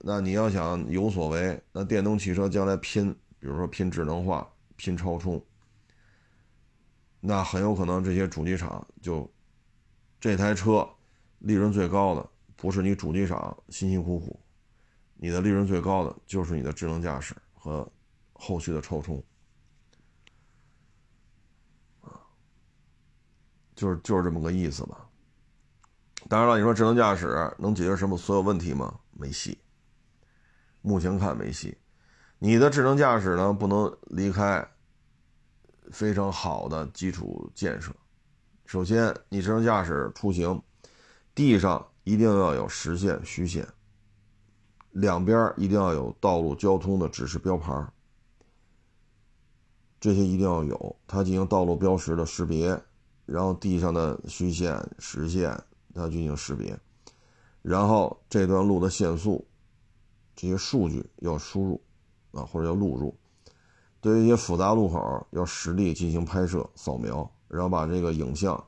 [0.00, 5.38] 那你要想有所为，那电动汽车将来拼，比如说拼智能化、拼超充，
[7.20, 9.30] 那很有可能这些主机厂就
[10.18, 10.88] 这台车
[11.40, 12.26] 利润最高的。
[12.56, 14.40] 不是你主机厂辛辛苦苦，
[15.12, 17.86] 你的利润最高的就是你的智能驾驶和
[18.32, 19.22] 后续的超充，
[23.76, 25.06] 就是就是这么个意思吧。
[26.30, 28.98] 当然了，你说智能驾驶能解决什么所有问题吗？
[29.12, 29.58] 没戏。
[30.80, 31.76] 目前看没戏。
[32.44, 34.68] 你的智能驾驶呢，不能离开
[35.90, 37.90] 非常好的基础建设。
[38.66, 40.62] 首先，你智能驾驶出行，
[41.34, 41.88] 地上。
[42.02, 43.66] 一定要有实线、虚线，
[44.90, 47.72] 两边一定要有道路交通的指示标牌，
[49.98, 52.78] 这些一定要有，它进行道路标识的识别，
[53.24, 55.58] 然后地上的虚线、实线
[55.94, 56.78] 它进行识别，
[57.62, 59.48] 然后这段路的限速，
[60.36, 61.80] 这些数据要输入
[62.34, 63.14] 啊或者叫录入，
[64.00, 68.62] 对于一些复杂路口要实地进行拍摄、扫描，然后把这个影像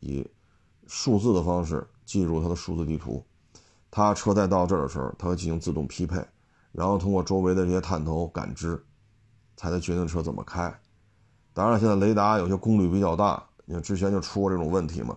[0.00, 0.26] 以
[0.86, 1.86] 数字的方式。
[2.06, 3.24] 记入它的数字地图，
[3.88, 6.20] 它车在到这儿的时候，它会进行自动匹配，
[6.72, 8.84] 然后通过周围的这些探头感知，
[9.56, 10.76] 才能决定车怎么开。
[11.52, 15.16] 当然，现在雷达有些功率比较大，你看之前就出过这种问题嘛。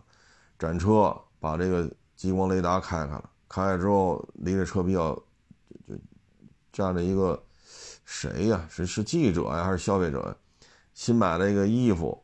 [0.60, 5.16] 展车把这个激光雷达开开了，开开之后离这车比较，
[5.88, 5.96] 就
[6.72, 7.42] 站着一个
[8.14, 8.64] 谁呀？
[8.70, 10.38] 是是记者呀，还是消费者？
[10.94, 12.24] 新买了一个衣服，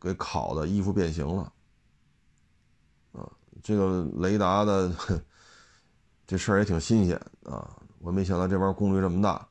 [0.00, 1.52] 给烤的衣服变形了。
[3.12, 3.28] 啊
[3.60, 4.88] 这个雷达的
[6.28, 7.76] 这事儿也挺新鲜啊！
[7.98, 9.44] 我没想到这玩意儿功率这么大。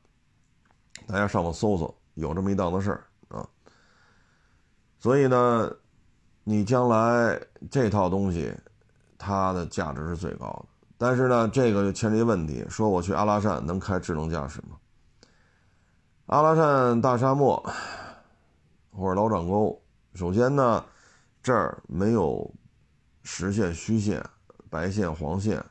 [1.06, 3.46] 大家上网搜搜，有这么一档子事儿啊。
[4.98, 5.70] 所以呢，
[6.42, 7.38] 你将来
[7.70, 8.50] 这套东西，
[9.18, 10.66] 它的价值是最高的。
[10.96, 14.78] 但是呢，这个就牵扯一问题：说我去阿拉善能开智能驾驶吗？
[16.26, 17.62] 阿拉善大沙漠
[18.90, 19.80] 或者老掌沟，
[20.14, 20.84] 首先呢，
[21.42, 22.52] 这儿没有。
[23.28, 24.24] 实线、虚线、
[24.70, 25.64] 白线、黄线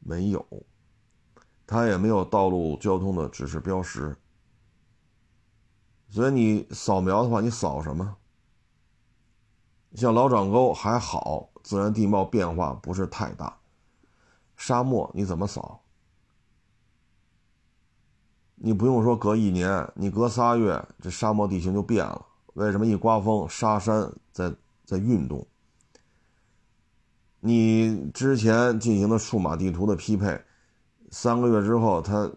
[0.00, 0.46] 没有，
[1.66, 4.16] 它也没有道路交通的指示标识，
[6.08, 8.16] 所以你扫描的话，你扫什么？
[9.94, 13.58] 像老掌沟还好，自然地貌变化不是太大。
[14.56, 15.83] 沙漠你怎么扫？
[18.66, 22.24] 你不用说隔一年，你隔仨月，这沙漠地形就变了。
[22.54, 24.50] 为什么一刮风，沙山在
[24.86, 25.46] 在运动？
[27.40, 30.42] 你之前进行的数码地图的匹配，
[31.10, 32.32] 三个月之后，它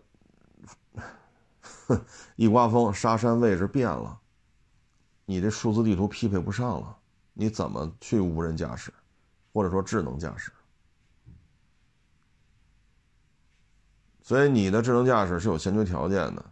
[2.35, 4.19] 一刮风，沙山位置变了，
[5.23, 6.97] 你这数字地图匹配不上了，
[7.31, 8.93] 你怎么去无人驾驶，
[9.53, 10.51] 或者说智能驾驶？
[14.27, 16.45] 所以你的智能驾驶是有先决条件的。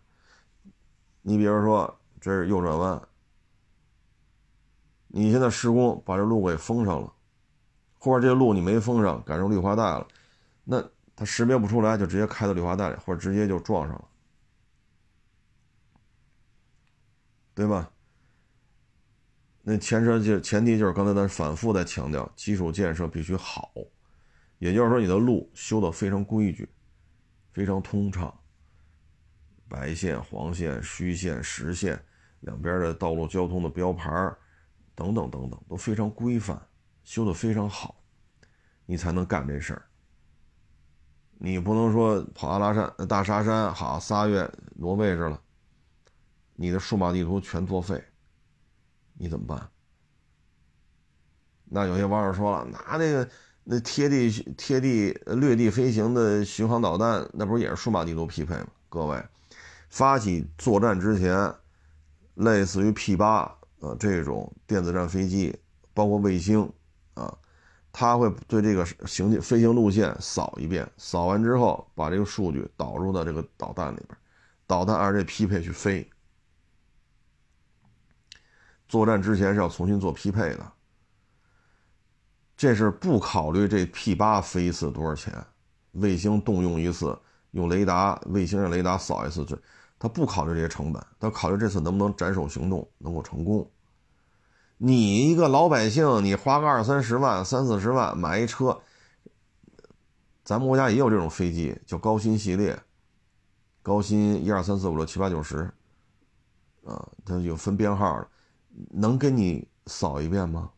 [1.21, 3.01] 你比如说，这是右转弯，
[5.09, 7.13] 你现在施工把这路给封上了。
[7.99, 10.07] 或者这个路你没封上，改成绿化带了，
[10.63, 10.82] 那
[11.17, 14.07] 它识别不出来，就直接开到绿化带里，或者直接就撞上了，
[17.53, 17.91] 对吧？
[19.63, 23.69] 那前车就前提就是刚才咱反复在强调，基础建设必须好，
[24.59, 26.69] 也就是说你的路修的非常规矩，
[27.56, 28.38] 非常通畅，
[29.70, 31.97] 白线、黄线、虚线、实线，
[32.41, 34.12] 两边的道路交通的标牌
[34.93, 36.62] 等等等等都非常规范，
[37.06, 38.03] 修的非常好，
[38.86, 39.88] 你才能干这事儿。
[41.38, 45.41] 你不能说跑阿拉善、大沙山，好仨月挪位置了，
[46.56, 48.03] 你的数码地图全作废。
[49.14, 49.72] 你怎么办？
[51.64, 53.30] 那有些网友说了，拿那个
[53.68, 58.68] 那贴地贴地掠地飞行的巡航导弹，那不也是数码地图匹配吗？
[58.89, 59.22] 各位，
[59.89, 61.51] 发起作战之前，
[62.36, 65.57] 类似于 P 八呃这种电子战飞机，
[65.95, 66.72] 包括卫星
[67.16, 67.36] 啊，
[67.91, 74.16] 它会对这个行进飞行路线扫一遍，扫完之后把这个数据导入到这个导弹里边，
[74.68, 76.07] 导弹按这匹配去飞。
[78.88, 80.72] 作战之前是要重新做匹配的，
[82.58, 85.45] 这是不考虑这 P 八飞一次多少钱，
[85.91, 87.18] 卫星动用一次，
[87.51, 89.58] 用雷达卫星让雷达扫一次，这
[89.99, 93.70] 他不考虑这些成本，他考虑这次能不能斩首行动能够成功。
[94.78, 98.82] 你一个老百姓，你花个二三十万、三四十万买一车，
[100.43, 102.78] 咱们国家也有这种飞机，叫高新系列，
[103.82, 105.72] 高新一二三四五六七八九十，
[106.86, 108.26] 啊，它有分编号。
[108.91, 110.70] 能给你扫一遍吗？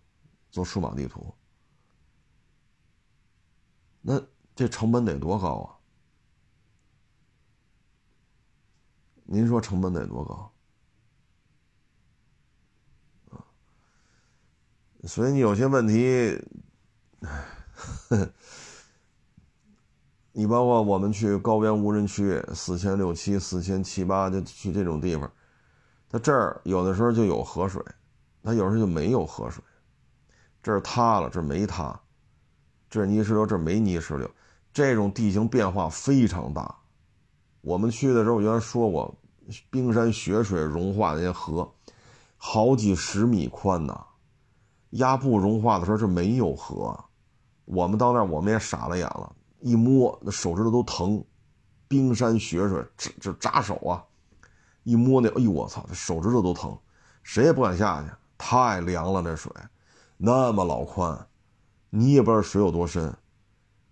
[0.52, 1.34] 做数码地图，
[4.10, 4.24] 那
[4.55, 5.76] 这成本得多高啊？
[9.26, 10.49] 您说成本得多高？
[15.03, 16.41] 所以你有些问题，
[20.32, 25.30] 你包括我们去高原无人区，四千六七、四千七八，就去这种地方。
[26.08, 27.84] 它这儿有的时候就有河水，
[28.41, 29.62] 它有时候就没有河水。
[30.64, 32.01] 这儿塌了，这儿没塌；
[32.90, 34.30] 这儿泥石流，这没泥石流。
[34.74, 36.76] 这种地形变化非常大。
[37.62, 39.14] 我们去的时候，我原来说过，
[39.70, 41.74] 冰山雪水融化那些河，
[42.38, 44.06] 好几十米宽呐。
[44.92, 46.98] 压布融化的时候，这没有河。
[47.66, 51.24] 我们到那儿，我们也傻了眼了，一摸那手指头都疼。
[51.90, 54.04] 冰山雪水，这这扎手啊！
[54.84, 56.78] 一摸那，哎呦我操，这手指头都疼，
[57.24, 59.22] 谁也不敢下去，太凉了。
[59.24, 59.52] 这水
[60.16, 61.27] 那么老宽，
[61.90, 63.16] 你也不知道水有多深。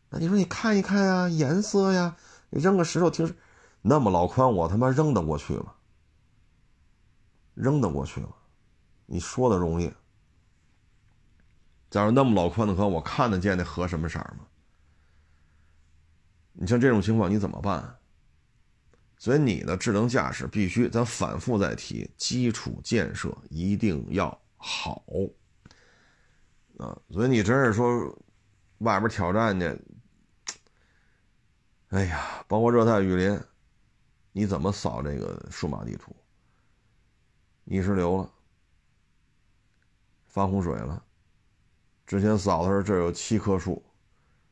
[0.10, 2.16] 那你说你看一看呀，颜色呀，
[2.50, 3.36] 你扔个石头，听
[3.82, 5.74] 那么老宽，我他妈扔得过去吗？
[7.54, 8.30] 扔得过去吗？
[9.06, 9.91] 你说的容易。
[11.89, 14.48] 假如那么老宽的河，我看得见那河什么色吗？
[16.54, 17.98] 你像这种情况，你怎么办？
[19.18, 25.04] 所以你的智能驾驶必须，咱反复在提，基础建设一定要好
[26.78, 26.97] 啊！
[27.09, 28.17] 所以你真是说
[28.80, 29.65] 外边挑战去，
[31.89, 33.39] 哎呀，包括热带雨林，
[34.32, 36.15] 你怎么扫这个数码地图？
[37.63, 38.30] 泥石流了，
[40.28, 41.03] 发洪水了，
[42.05, 43.84] 之前扫的时候这有七棵树，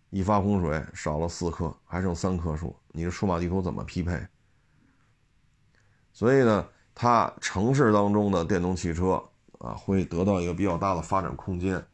[0.10, 4.26] 一发洪水少了四棵，还剩三棵树，你的数码地图怎么匹配？
[6.12, 9.24] 所以呢，它城市当中的电动汽车
[9.60, 11.86] 啊，会得到一个比较大的发展空间，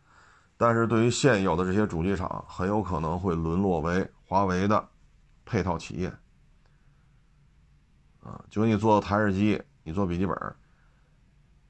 [0.61, 4.89] 但是对于现有的这些主机厂，很有可能会沦落为华为的
[5.45, 6.09] 配套企业。
[8.19, 10.35] 啊，就你做台式机，你做笔记本，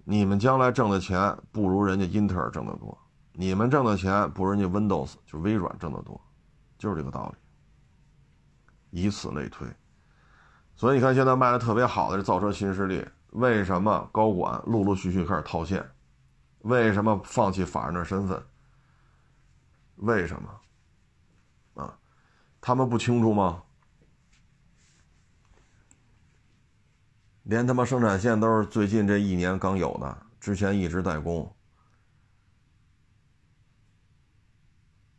[0.03, 2.97] 你们将来挣的钱不如人家英特尔挣得多，
[3.33, 6.19] 你们挣的钱不如人家 Windows 就微软挣得多，
[6.79, 7.31] 就是这个道
[8.89, 9.67] 理，以此类推。
[10.75, 15.87] 所以你看，现在卖的特别好的这造车新势力，为什么高管陆陆续续开始套现？
[16.61, 18.43] 为什么放弃法人的身份？
[19.99, 20.61] 为什么？
[21.83, 21.97] 啊，
[22.59, 23.63] 他们不清楚吗？
[27.43, 31.51] 连他妈生产线都是最近这一年刚有的，之前一直代工，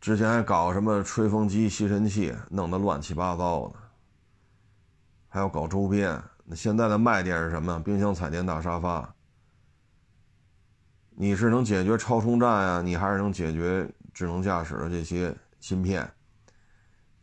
[0.00, 3.76] 之前还搞什么吹风机、吸尘器，弄得乱七八糟的。
[5.28, 7.78] 还要搞周边，那现在的卖点是什么？
[7.80, 9.14] 冰箱、彩电、大沙发。
[11.10, 12.80] 你是能解决超充站呀？
[12.80, 16.10] 你还是能解决智能驾驶的这些芯片、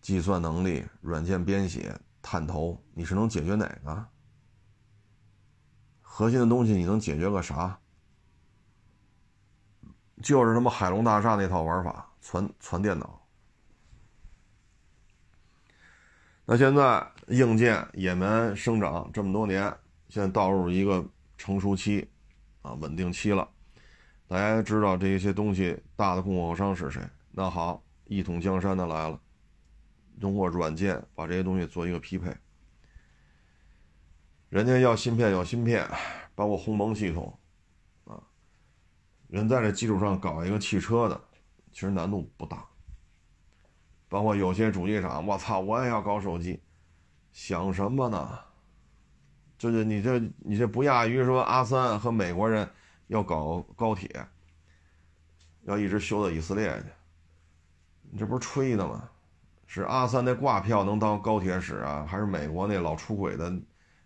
[0.02, 2.82] 计算能力、软件编写、探头？
[2.94, 4.06] 你是能解决哪个？
[6.02, 7.80] 核心的东西你能解决个啥？
[10.22, 12.04] 就是他妈海龙大厦那套玩法。
[12.20, 13.26] 传传电脑。
[16.44, 19.74] 那现在硬件野蛮生长这么多年，
[20.10, 21.08] 现在倒入一个
[21.38, 22.10] 成熟期，
[22.64, 23.50] 啊，稳定期了。
[24.28, 27.02] 大家知道这一些东西大的供货商是谁？
[27.32, 29.20] 那好，一统江山的来了，
[30.20, 32.36] 通过软件把这些东西做一个匹配。
[34.50, 35.88] 人家要芯片，要芯片，
[36.36, 37.38] 包括鸿蒙系统，
[38.06, 38.22] 啊，
[39.28, 41.22] 人在这基础上搞一个汽车的，
[41.72, 42.66] 其实难度不大。
[44.10, 46.62] 包括有些主机厂，我操，我也要搞手机，
[47.32, 48.40] 想什么呢？
[49.58, 52.70] 就是你这你这不亚于说阿三和美国人
[53.08, 54.28] 要搞高铁，
[55.64, 56.88] 要一直修到以色列去，
[58.12, 59.10] 你这不是吹的吗？
[59.66, 63.54] 是阿三那挂票能当高铁使啊，还是美国那老出轨的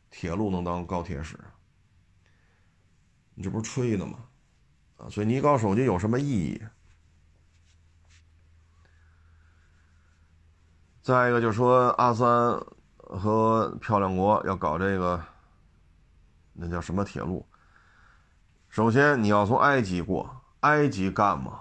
[0.10, 1.40] 铁路能当高铁使？
[3.36, 4.26] 你这不是吹的吗？
[4.98, 6.62] 啊，所以你搞手机有什么意义？
[11.04, 12.28] 再一个就说阿三
[12.98, 15.24] 和漂亮国要搞这个，
[16.54, 17.48] 那叫什么铁路？
[18.72, 21.60] 首先你要从埃及过，埃及干嘛？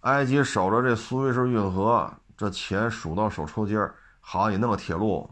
[0.00, 3.94] 埃及守着这苏伊士运河，这钱数到手抽筋儿。
[4.20, 5.30] 好，你弄个铁路，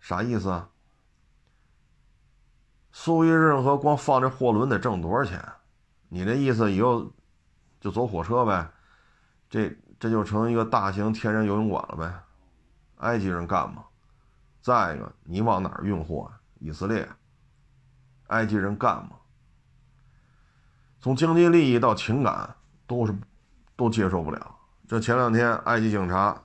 [0.00, 0.62] 啥意思？
[2.92, 5.42] 苏伊士运河光放这货轮得挣多少钱？
[6.10, 7.10] 你这意思以后
[7.80, 8.70] 就走火车呗？
[9.48, 12.12] 这这就成一个大型天然游泳馆了呗？
[12.96, 13.82] 埃及人干嘛？
[14.60, 16.30] 再一个，你往哪儿运货？
[16.58, 17.08] 以色列。
[18.26, 19.12] 埃及人干嘛？
[21.00, 22.54] 从经济利益到情感，
[22.86, 23.14] 都是
[23.74, 24.56] 都接受不了。
[24.86, 26.38] 这前两天，埃及警察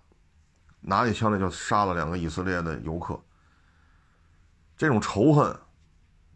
[0.79, 3.19] 拿起枪来就杀了两个以色列的游客。
[4.77, 5.53] 这种仇恨，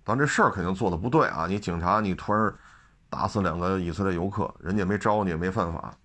[0.03, 1.45] 但这事儿肯定做的不对啊！
[1.47, 2.53] 你警察，你突然
[3.09, 5.95] 打死两个以色列游客，人家没招你，也没犯法。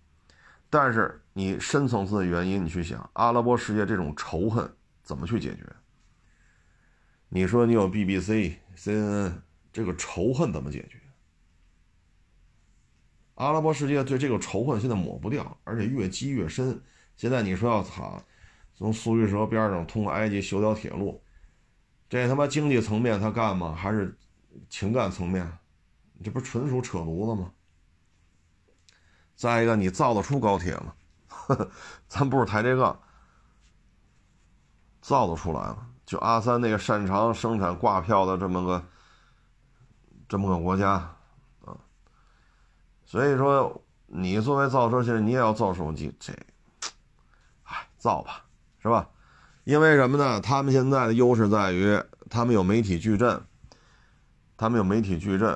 [0.70, 4.68] 但是你深层次的原因，你去想阿拉伯世界这种仇恨
[5.02, 5.64] 怎么去解决？
[7.28, 9.32] 你说你有 BBC、CNN，
[9.72, 11.00] 这个仇恨怎么解决？
[13.35, 16.80] 阿拉伯世界对这个仇恨现在抹不掉，而且越积越深。
[17.16, 18.22] 现在你说要查，
[18.74, 21.22] 从苏伊士河边上通过埃及修条铁路，
[22.09, 23.74] 这他妈经济层面他干吗？
[23.74, 24.16] 还是
[24.68, 25.51] 情感层面？
[26.22, 27.51] 这不纯属扯犊子吗？
[29.35, 30.95] 再一个，你造得出高铁吗？
[32.09, 32.99] 咱不是抬这个，
[35.01, 35.87] 造得出来了。
[36.07, 38.87] 就阿三那个擅长生产挂票的这么个
[40.28, 41.13] 这么个国家，
[43.14, 46.32] 所以说你作为造车现在，你也要造手机，这，
[47.62, 48.44] 哎，造吧，
[48.82, 49.08] 是吧？
[49.62, 50.40] 因为什么呢？
[50.40, 51.96] 他们现在的优势在于，
[52.28, 53.40] 他们有媒体矩阵，
[54.56, 55.48] 他们有媒体矩阵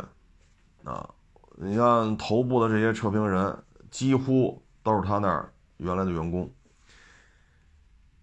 [0.85, 1.11] 啊。
[1.57, 3.59] 你像头部的这些测评人。
[3.91, 6.49] 几乎都是他那儿原来的员工，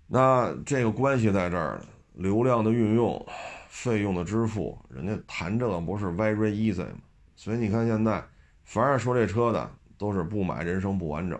[0.07, 1.85] 那这个关系在这儿呢。
[2.13, 3.27] 流量的运用、
[3.67, 6.99] 费用的支付，人家谈这个不是 very easy 吗？
[7.35, 8.23] 所以你看现在，
[8.65, 11.39] 凡是说这车的，都是不买人生不完整。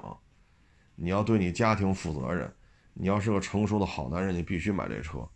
[0.96, 2.50] 你要对你家庭负责任，
[2.94, 5.28] 你要是个成熟的好男人，你必须买这车。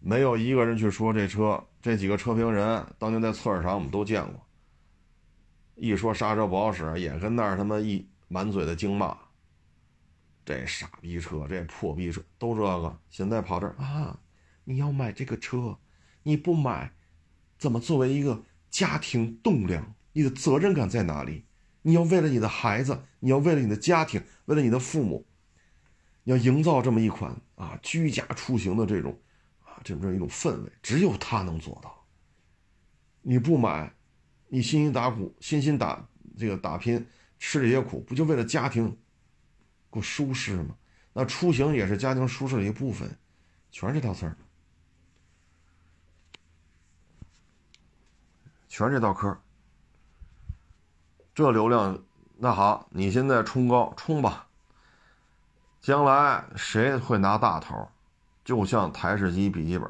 [0.00, 4.44] 没有一个人去说这车，这几个车评人当年在测试场我们都见过。
[5.74, 9.16] 一说刹车不好使，也跟那儿他妈一满嘴的经骂。
[10.44, 12.98] 这傻逼车，这破逼车，都这个。
[13.10, 14.18] 现在跑这儿啊，
[14.64, 15.78] 你要买这个车，
[16.22, 16.90] 你不买，
[17.58, 19.94] 怎么作为一个家庭栋梁？
[20.12, 21.44] 你的责任感在哪里？
[21.82, 25.26] 你要为了你的孩子，你要为了你的家庭，为了你的父母，
[26.24, 29.18] 你要营造这么一款啊居家出行的这种
[29.64, 32.04] 啊这么一种氛围，只有他能做到。
[33.22, 33.94] 你不买。
[34.50, 37.06] 你辛辛打苦，辛辛打这个打拼，
[37.38, 38.96] 吃这些苦，不就为了家庭
[39.90, 40.74] 过舒适吗？
[41.12, 43.18] 那出行也是家庭舒适的一部分，
[43.70, 44.34] 全是套词儿，
[48.70, 49.38] 全是这道嗑。
[51.38, 51.96] 这流量，
[52.36, 54.48] 那好，你现在冲高冲吧，
[55.80, 57.88] 将来谁会拿大头？
[58.44, 59.88] 就像台式机笔记本，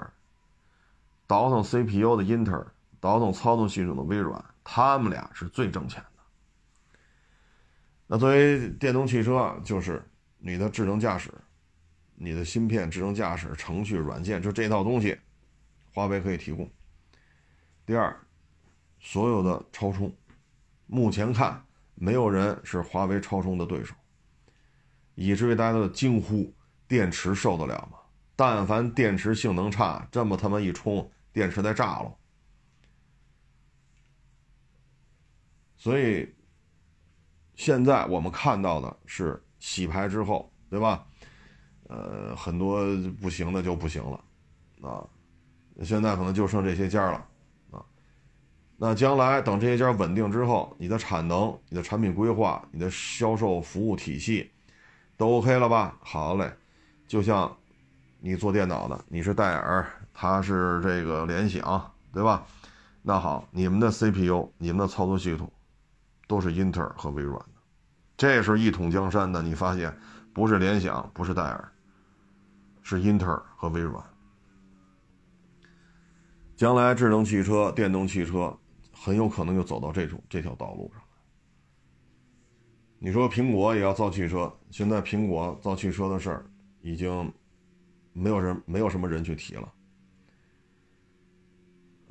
[1.27, 2.67] 倒腾 CPU 的英特尔。
[3.01, 6.23] 倒腾操作系统的微软，他们俩是最挣钱的。
[8.07, 11.33] 那作为电动汽车，就是你的智能驾驶、
[12.15, 15.19] 你的芯片、智能驾驶程序、软件，就这套东西，
[15.95, 16.71] 华为可以提供。
[17.87, 18.15] 第二，
[19.01, 20.13] 所有的超充，
[20.89, 21.65] 目前看
[21.95, 23.95] 没有人是华为超充的对手，
[25.15, 26.53] 以至于大家都惊呼：
[26.89, 27.99] 电池受得了吗？
[28.35, 32.15] 但凡电池性能差，这么他妈一充，电池再炸了。
[35.77, 36.29] 所以，
[37.55, 41.07] 现在我们看到的是洗牌之后，对吧？
[41.89, 42.85] 呃，很多
[43.21, 44.25] 不行的就不行了，
[44.83, 45.07] 啊，
[45.85, 47.28] 现在可能就剩这些家了，
[48.81, 54.49] 那将来等这些家稳定之后，你的产能、你的产品规划、你的销售服务体系
[55.17, 55.99] 都 OK 了吧？
[56.01, 56.49] 好嘞，
[57.09, 57.55] 就像
[58.21, 62.47] 你做电脑的，你是戴尔，他是这个联想，对吧？
[63.03, 65.51] 那好，你们的 CPU、你们的操作系统
[66.29, 67.61] 都是英特尔和微软的，
[68.17, 69.43] 这是一统江山的。
[69.43, 69.93] 你发现
[70.33, 71.69] 不是联想，不是戴尔。
[72.81, 74.03] 是英特尔和微软。
[76.57, 78.57] 将来智能汽车、电动汽车
[79.01, 81.03] 很有可能就走到这种这条道路上。
[82.99, 87.33] 你说苹果也要造汽车，现在苹果造汽车的事儿已经
[88.13, 89.73] 没有人没有什么人去提了，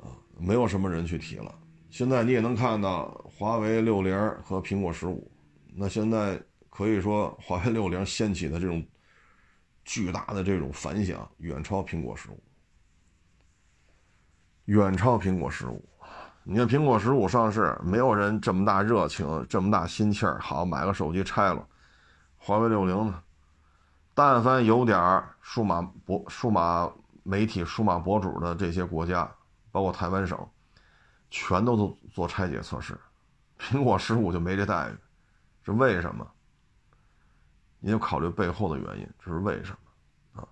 [0.00, 1.54] 啊，没有什么人去提了。
[1.90, 5.30] 现在你也能看到华为六零和苹果十五，
[5.74, 8.84] 那现在可以说华为六零掀起的这种。
[9.90, 12.38] 巨大的这种反响远超苹果十五，
[14.66, 15.87] 远超苹果十五。
[16.50, 21.62] 你看苹果十五上市，没有人这么大热情，这么大心气儿，好买个手机拆了。
[22.38, 23.22] 华为六零呢，
[24.14, 26.90] 但凡有点数码博、数码
[27.22, 29.30] 媒体、数码博主的这些国家，
[29.70, 30.38] 包括台湾省，
[31.28, 32.98] 全都都做拆解测试。
[33.58, 34.96] 苹果十五就没这待遇，
[35.66, 36.26] 是为什么？
[37.78, 40.48] 你就考虑背后的原因，这是为什么啊？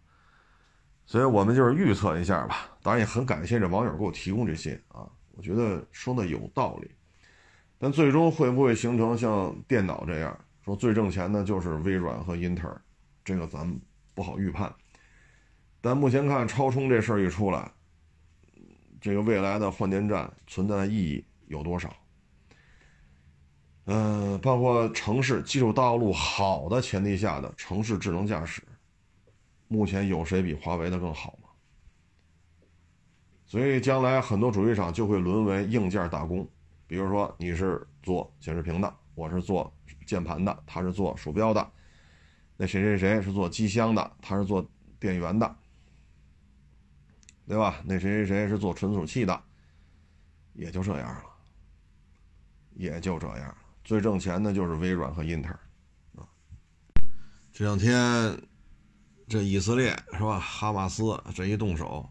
[1.07, 2.69] 所以我们就是预测一下吧。
[2.83, 6.91] 当然也很感谢这网友给我提供这些啊，我觉得说的有道理。
[7.79, 12.81] 但最终会不会形成像电脑这样说最挣钱的就是微软和英特尔？
[13.23, 13.79] 这个咱们
[14.15, 14.75] 不好预判。
[15.81, 17.71] 但目前看超充这事儿一出来，
[19.01, 21.95] 这个未来的换电站存在的意义有多少？
[23.85, 28.61] 嗯，包括城市基础道路好的前提下的城市智能驾驶，
[29.69, 31.46] 目前有谁比华为的更好吗？
[33.47, 36.47] 所以将来很多主机厂就会沦为硬件打工，
[36.87, 39.73] 比如说你是做显示屏的，我是做
[40.05, 41.73] 键盘的，他是做鼠标的，
[42.57, 44.69] 那谁谁谁是做机箱的，他是做
[44.99, 45.57] 电源的，
[47.47, 47.81] 对吧？
[47.85, 49.43] 那谁谁谁是做存储器的，
[50.53, 51.25] 也就这样了，
[52.75, 53.57] 也就这样。
[53.85, 56.27] 最挣钱的就是微软和英特尔，
[57.53, 58.37] 这两天
[59.29, 60.41] 这以色列是吧？
[60.41, 62.09] 哈马斯这一动手，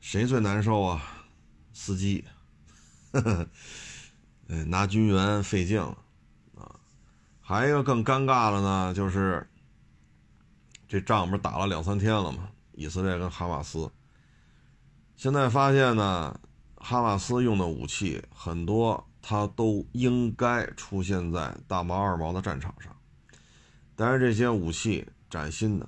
[0.00, 1.02] 谁最难受啊？
[1.72, 2.24] 司机，
[3.12, 5.96] 哎，拿军援费劲了
[6.56, 6.80] 啊！
[7.40, 9.48] 还有一个更尴尬的呢，就是
[10.86, 12.48] 这仗不是打了两三天了吗？
[12.72, 13.90] 以色列跟哈马斯，
[15.16, 16.40] 现在发现呢，
[16.76, 19.04] 哈马斯用的武器很多。
[19.20, 22.96] 它都应该出现在大毛二毛的战场上，
[23.94, 25.86] 但是这些武器崭新的，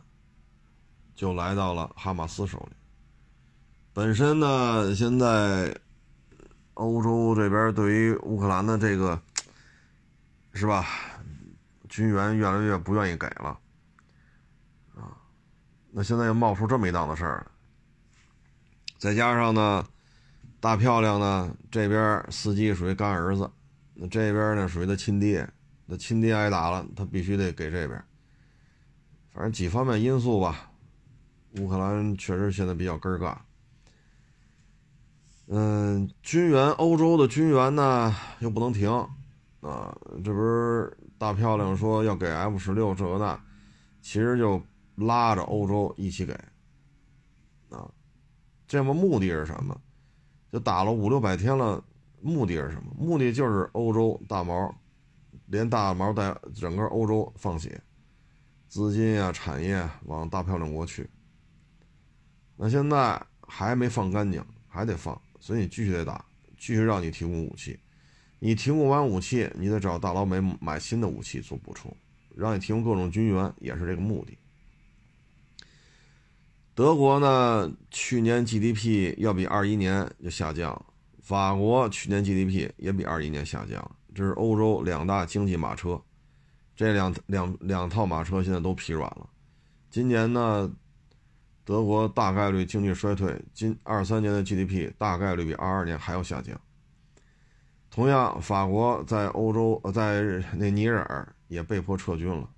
[1.14, 2.76] 就来到了哈马斯手里。
[3.93, 5.76] 本身呢，现在
[6.74, 9.20] 欧洲这边对于乌克兰的这个，
[10.53, 10.86] 是吧，
[11.88, 13.59] 军援越来越不愿意给了，
[14.95, 15.16] 啊，
[15.91, 17.47] 那现在又冒出这么一档子事儿，
[18.99, 19.86] 再加上呢。
[20.62, 23.51] 大漂亮呢，这边司机属于干儿子，
[23.95, 25.49] 那这边呢属于他亲爹，
[25.86, 28.05] 那亲爹挨打了，他必须得给这边。
[29.32, 30.70] 反正几方面因素吧，
[31.53, 33.38] 乌克兰确实现在比较根儿尬。
[35.53, 38.88] 嗯，军援欧洲的军援呢又不能停，
[39.61, 39.92] 啊，
[40.24, 43.36] 这不是大漂亮说要给 F 十六这个那，
[44.01, 44.62] 其实就
[44.94, 46.32] 拉着欧洲一起给，
[47.68, 47.90] 啊，
[48.68, 49.76] 这么目的是什么？
[50.53, 51.82] 就打了五六百天了，
[52.20, 52.94] 目的是什么？
[52.96, 54.72] 目的就是欧洲大毛，
[55.46, 57.82] 连大毛带整个欧洲放血，
[58.68, 61.11] 资金啊、产业往大漂亮国去。
[62.55, 66.24] 那现在还没放干净，还得放，所以你继续得打，
[66.57, 67.76] 继续让你提供武器。
[68.38, 71.95] 你提供完武器，你得找大老美买新的武器做补充，
[72.36, 74.38] 让你提供各种军援，也是这个目的。
[76.74, 80.86] 德国呢，去年 GDP 要比二一年就下降
[81.20, 86.01] 法国去年 GDP 也比二一年下降这是欧洲两大经济马车，
[86.74, 89.28] 这两两两套马车现在都疲软了。
[89.91, 90.70] 今年呢，
[91.70, 96.60] 德国大概率经济衰退，今二三年的 GDP 大概率比二二年还要下降。
[97.92, 100.20] 同样，法国在欧洲，在
[100.56, 102.50] 那尼日尔也被迫撤军了。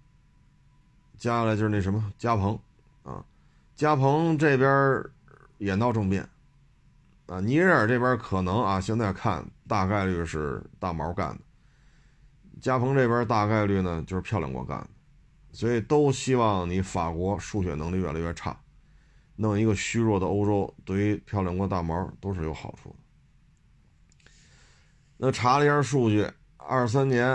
[1.18, 2.58] 接下来就是那什么加蓬
[3.02, 3.22] 啊。
[3.76, 5.04] 加蓬这边
[5.58, 6.26] 也闹政变，
[7.26, 11.40] 啊，尼日尔这边可能啊，现在看大概率是大毛干的。
[12.62, 14.88] 加蓬这边大概率呢就是漂亮国干的，
[15.52, 18.58] 所以都希望你法国输血能力越来越差，
[19.42, 22.96] 弄一个虚弱的欧洲，对于漂亮国大毛都是有好处的。
[25.18, 26.26] 那查了一下数据，
[26.56, 27.26] 二三年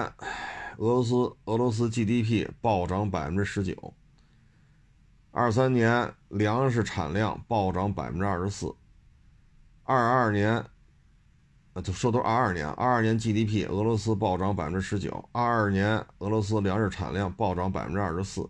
[0.77, 1.13] 俄罗斯
[1.45, 3.93] 俄罗斯 GDP 暴涨百分之十九，
[5.31, 8.73] 二三年粮食产量暴涨百分之二十四，
[9.83, 10.65] 二二年。
[11.83, 18.49] 就说都是二二年，二二年 GDP 俄罗斯暴涨百分之十九，二二年俄罗斯粮食产量暴涨百分之二十四，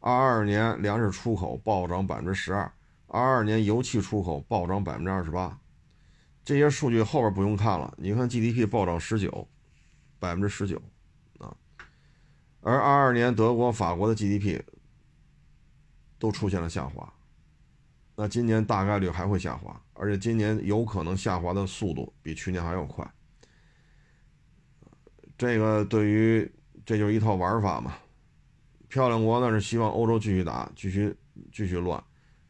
[0.00, 2.68] 二二年粮食出口暴涨百分之十二，
[3.14, 5.60] 二二年油气出口暴涨百分之二十八，
[6.44, 9.48] 这些数据后边不用看了，你看 GDP 暴涨十九，
[10.18, 10.82] 百分之十九
[11.38, 11.56] 啊，
[12.60, 14.60] 而二二年德国、法国的 GDP
[16.18, 17.12] 都出现了下滑。
[18.16, 23.08] 那今年大概率还会下滑，而且今年有可能下滑的速度比去年还要快。
[25.38, 26.52] 这个对于
[26.84, 27.94] 这就是一套玩法嘛。
[28.88, 31.16] 漂亮国呢是希望欧洲继续打，继续
[31.52, 32.02] 继续乱，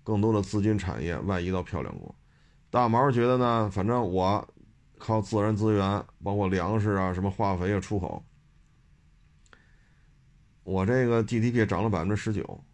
[0.05, 2.15] 更多的资金产业外移到漂亮国。
[2.71, 4.47] 大毛觉得呢，反正我
[4.99, 8.25] 靠自然资源，包括粮食啊、什么化肥啊出口，
[10.63, 12.65] 我这个 GDP 涨了百分之十九，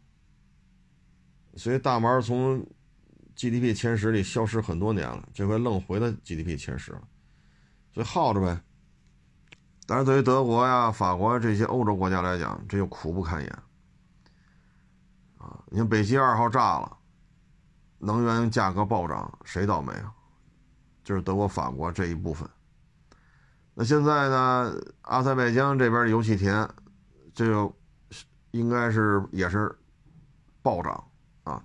[1.55, 2.63] 所以大毛从。
[3.37, 7.03] GDP 前十里消失很多年了，这回愣回到 GDP 前十了，
[7.95, 8.61] 所以耗着呗。
[9.87, 13.51] 但是对于德国呀、法国这些欧洲国家来讲，这就苦不堪言
[15.39, 15.65] 啊！
[15.71, 16.99] 你看北溪二号炸了，
[18.01, 20.13] 能源价格暴涨，谁倒霉啊？
[21.05, 22.49] 就是德国、法国这一部分。
[23.75, 26.69] 那现在呢，阿塞拜疆这边油气田，
[27.33, 27.73] 这个
[28.51, 29.75] 应该是也是
[30.63, 31.05] 暴涨
[31.45, 31.63] 啊。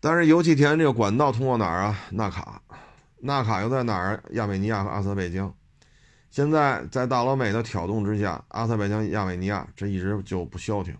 [0.00, 1.98] 但是油气田这个管道通过哪儿啊？
[2.10, 2.62] 纳卡，
[3.18, 4.22] 纳卡又在哪儿？
[4.32, 5.52] 亚美尼亚和阿塞拜疆。
[6.30, 10.96] 现在在大老美的挑动之下，阿塞拜疆、亚美尼亚这一直就不消停。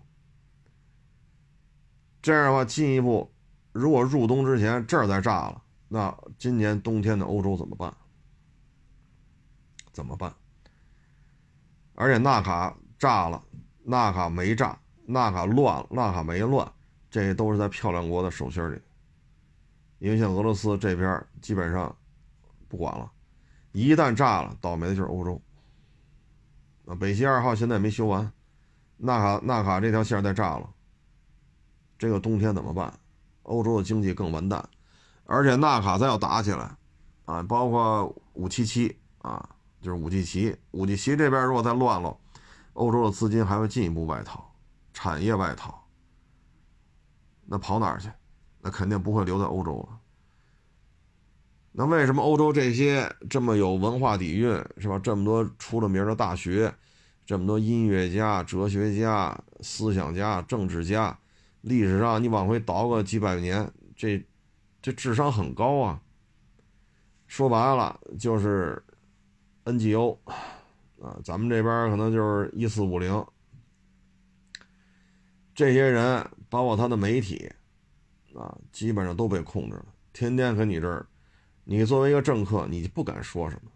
[2.21, 3.31] 这样的话，进一步，
[3.77, 7.93] 如果入冬之前这儿再炸了，那今年冬天的欧洲怎么办？
[9.91, 10.33] 怎么办？
[11.93, 13.43] 而且纳卡炸了，
[13.83, 14.75] 纳卡没炸，
[15.05, 16.69] 纳卡乱了，纳卡没乱，
[17.11, 18.81] 这都是在漂亮国的手心里。
[19.99, 21.95] 因为像俄罗斯这边基本上
[22.67, 23.11] 不管了，
[23.73, 25.39] 一旦炸了，倒霉的就是欧洲。
[26.87, 28.31] 啊，北溪二号现在没修完，
[28.97, 30.67] 纳卡纳卡这条线再炸了，
[31.99, 32.91] 这个冬天怎么办？
[33.47, 34.63] 欧洲的经济更完蛋，
[35.25, 36.75] 而且纳卡再要打起来，
[37.25, 39.49] 啊，包括五七七啊，
[39.81, 42.15] 就是五七七，五七七这边如果再乱了，
[42.73, 44.53] 欧洲的资金还会进一步外逃，
[44.93, 45.87] 产业外逃，
[47.45, 48.09] 那跑哪儿去？
[48.59, 49.97] 那肯定不会留在欧洲了。
[51.71, 54.99] 那为什么欧洲这些这么有文化底蕴，是吧？
[54.99, 56.73] 这么多出了名的大学，
[57.23, 61.17] 这么多音乐家、哲学家、思想家、政治家，
[61.67, 64.25] 历史上你往回倒个几百年，这
[64.81, 66.01] 这智商很高啊。
[67.27, 68.81] 说白了就是
[69.65, 70.17] NGO
[70.99, 73.25] 啊，咱们这边可能就是一四五零，
[75.53, 77.51] 这些人包括他的媒体。
[78.35, 81.07] 啊，基本上都被控制了，天天跟你这儿，
[81.63, 83.71] 你作为一个政客，你不敢说什么，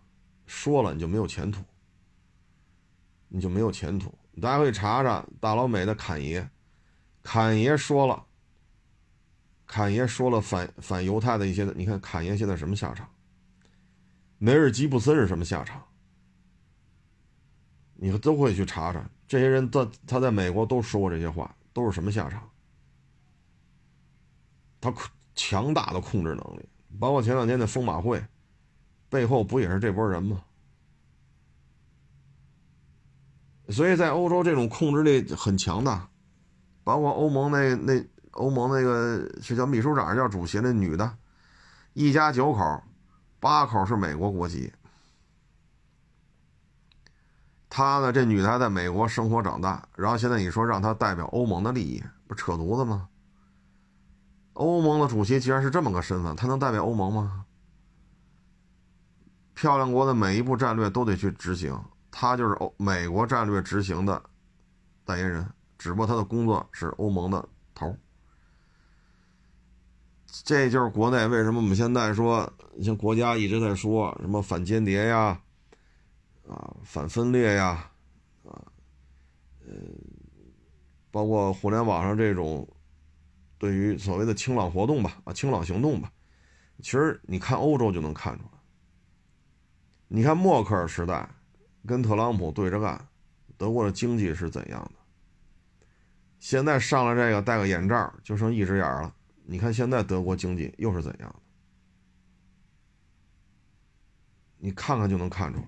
[0.46, 1.64] 说了你就没有前途，
[3.28, 4.14] 你就没有前途。
[4.40, 6.48] 大家可以查查大老美的侃爷，
[7.24, 8.26] 侃爷说了，
[9.68, 13.08] 侃爷说了反反犹太的一些，你看侃爷现在什么下场？
[14.38, 15.84] 梅尔吉布森是什么下场？
[17.96, 22.50] 你都会去查查，这些人在他在美国都说过这些话，都是什么下场？
[24.82, 24.92] 他
[25.36, 26.68] 强大的控制能力，
[27.00, 28.26] 包括前两天的疯马会，
[29.10, 30.44] 背后不也是这波人吗？
[33.70, 36.10] 所以在欧洲这种控制力很强大，
[36.84, 41.18] 包括欧盟那那欧盟那个是叫秘书长叫主席那女的，
[41.94, 42.84] 一家九口，
[43.40, 44.72] 八口是美国国籍。
[47.70, 53.08] 她呢，这女的还在美国生活长大，然后现在你说让她代表欧盟的利益，不扯犊子吗？
[54.54, 57.46] 欧盟的主席既然是这么个身份，他能代表欧盟吗？
[59.54, 64.22] 漂亮国的每一步战略都得去执行，他就是欧美国战略执行的
[65.06, 65.48] 代言人，
[65.82, 67.98] 只不过他的工作是欧盟的头。
[70.44, 72.48] 这就是国内为什么我们现在说，
[72.84, 75.42] 像国家一直在说什么反间谍呀，
[76.48, 77.92] 啊，反分裂呀，
[78.44, 78.62] 啊，
[79.66, 79.74] 呃，
[81.10, 82.68] 包括互联网上这种。
[83.58, 86.12] 对于所谓的清朗活动吧，啊，清朗行动吧，
[86.82, 88.60] 其实你看欧洲就能看出来。
[90.08, 91.30] 你看默克尔时代
[91.88, 93.08] 跟特朗普对着干，
[93.58, 95.01] 德国的经济是怎样的。
[96.42, 99.14] 现在上了这个戴个眼罩就剩一只眼了，
[99.46, 101.36] 你看现在德国经济又是怎样的？
[104.58, 105.68] 你看看就能看出来。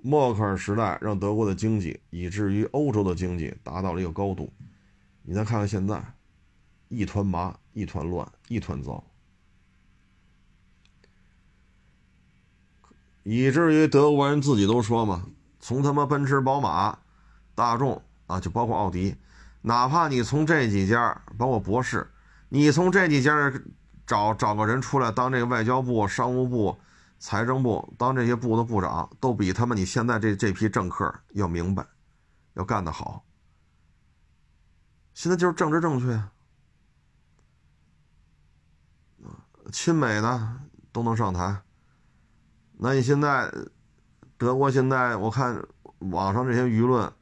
[0.00, 4.52] 默克尔时代让德国的经济，以至于欧洲的经济达到了一个高度。
[5.22, 6.14] 你再看看现在，
[6.86, 9.02] 一团麻，一团乱，一团糟，
[13.24, 15.26] 以至于德国人自己都说嘛
[15.58, 17.00] ：“从他妈奔驰、宝马、
[17.62, 19.16] 大众啊，就包括奥迪，
[19.60, 22.10] 哪怕你从这几家，包括博士，
[22.48, 23.52] 你从这几家
[24.04, 26.76] 找找个人出来当这个外交部、商务部。”
[27.24, 31.86] 财政部当这些部的部长，都比他们你现在这这批政客要明白，
[32.54, 33.24] 要干得好。
[35.14, 36.20] 现在就是政治正确
[39.70, 40.56] 亲美的
[40.90, 41.62] 都能上台。
[42.72, 43.48] 那你现在
[44.36, 45.64] 德国现在我看
[45.98, 47.12] 网上这些舆论，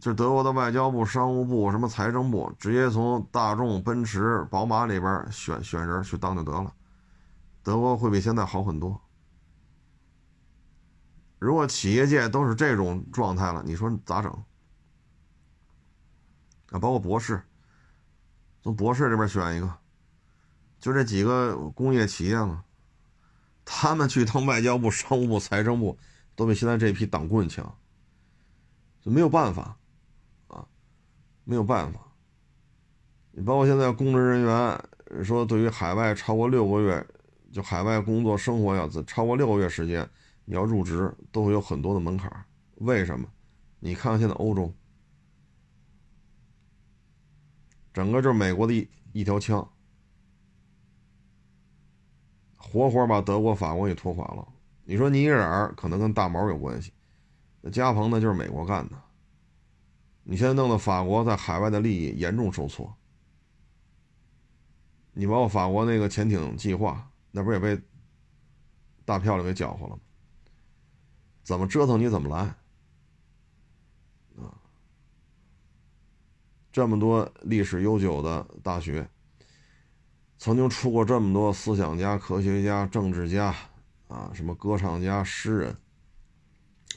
[0.00, 6.74] 就德国的外交部、商务部、什么财政部，直接从大众、奔驰、宝马里边选选人去当就得了。
[7.62, 8.98] 德国会比现在好很多。
[11.38, 14.30] 如果企业界都是这种状态了，你说咋整？
[16.70, 17.42] 啊，包括博士，
[18.62, 19.74] 从博士这边选一个，
[20.78, 22.64] 就这几个工业企业嘛，
[23.64, 25.98] 他们去当外交部、商务部、财政部，
[26.36, 27.74] 都比现在这批党棍强，
[29.02, 29.76] 就没有办法，
[31.50, 32.00] 没有办法。
[33.32, 37.04] 你包括现在公职人员说，对于海外超过六个月。
[37.52, 40.08] 就海外工作生活要超过六个月时间，
[40.44, 42.30] 你要入职都会有很多的门槛。
[42.76, 43.28] 为什么？
[43.80, 44.72] 你看看现在欧洲，
[47.92, 49.68] 整个就是美国的一一条枪，
[52.54, 54.46] 活活把德国、法国给拖垮了。
[54.84, 56.92] 你说尼日尔可能跟大毛有关系，
[57.62, 58.94] 那加蓬呢就是美国干的。
[60.30, 62.96] 你现在弄得法国在海外的利益严重受挫，
[65.12, 67.10] 你包括法国那个潜艇计划。
[67.32, 67.80] 那不也被
[69.04, 70.02] 大漂亮给搅和了吗？
[71.42, 72.38] 怎么折腾你怎么来
[74.40, 74.54] 啊！
[76.70, 79.08] 这么多历史悠久的大学，
[80.38, 83.54] 曾经出过这么多思想家、科学家、政治家
[84.06, 85.76] 啊，什么歌唱家、诗人，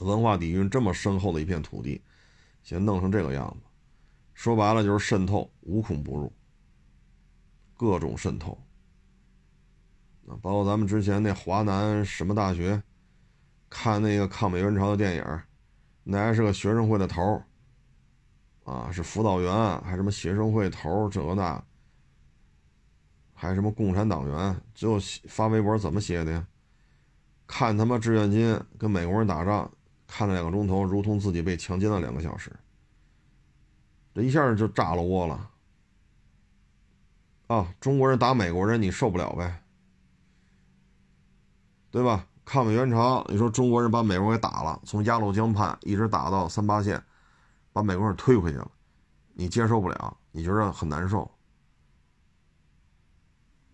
[0.01, 2.03] 文化底蕴这么深厚的一片土地，
[2.63, 3.67] 先弄成这个样子，
[4.33, 6.31] 说白了就是渗透，无孔不入，
[7.75, 8.57] 各种渗透。
[10.27, 12.81] 啊，包括咱们之前那华南什么大学，
[13.69, 15.41] 看那个抗美援朝的电影，
[16.03, 17.43] 那还是个学生会的头
[18.63, 21.61] 啊，是辅导员，还什么学生会头这个那，
[23.33, 24.97] 还什么共产党员，最后
[25.27, 26.47] 发微博怎么写的呀？
[27.45, 29.69] 看他妈志愿军跟美国人打仗，
[30.15, 32.55] 看了两个钟头，如同自己被强奸了两个小时，
[34.13, 35.49] 这一下就炸了窝了。
[37.47, 39.63] 啊，中国人打美国人，你受不了呗？
[41.89, 42.27] 对吧？
[42.45, 47.03] 抗美援朝，你说中国人把美国给打了，从鸭绿江畔一直打到三八线，
[47.71, 48.71] 把美国人推回去了，
[49.33, 51.27] 你接受不了，你觉得很难受，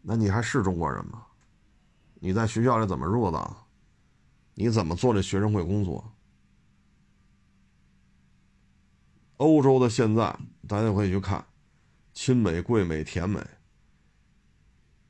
[0.02, 1.26] 那你还是中国人吗？
[2.14, 3.58] 你在学校里怎么入的？
[4.54, 6.02] 你怎么做这学生会工作？
[9.40, 10.38] 欧洲的现在，
[10.68, 11.44] 大家可以去看，
[12.14, 13.40] 亲美、贵美、甜美，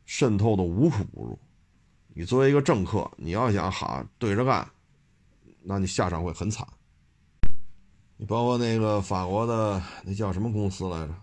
[0.05, 1.37] 渗透的无孔不入。
[2.13, 4.69] 你作为一个政客，你要想哈对着干，
[5.63, 6.67] 那你下场会很惨。
[8.17, 11.15] 你包括那个法国的那叫什么公司来着？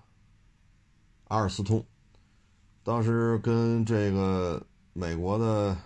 [1.28, 1.84] 阿尔斯通，
[2.82, 5.76] 当时跟这个美国的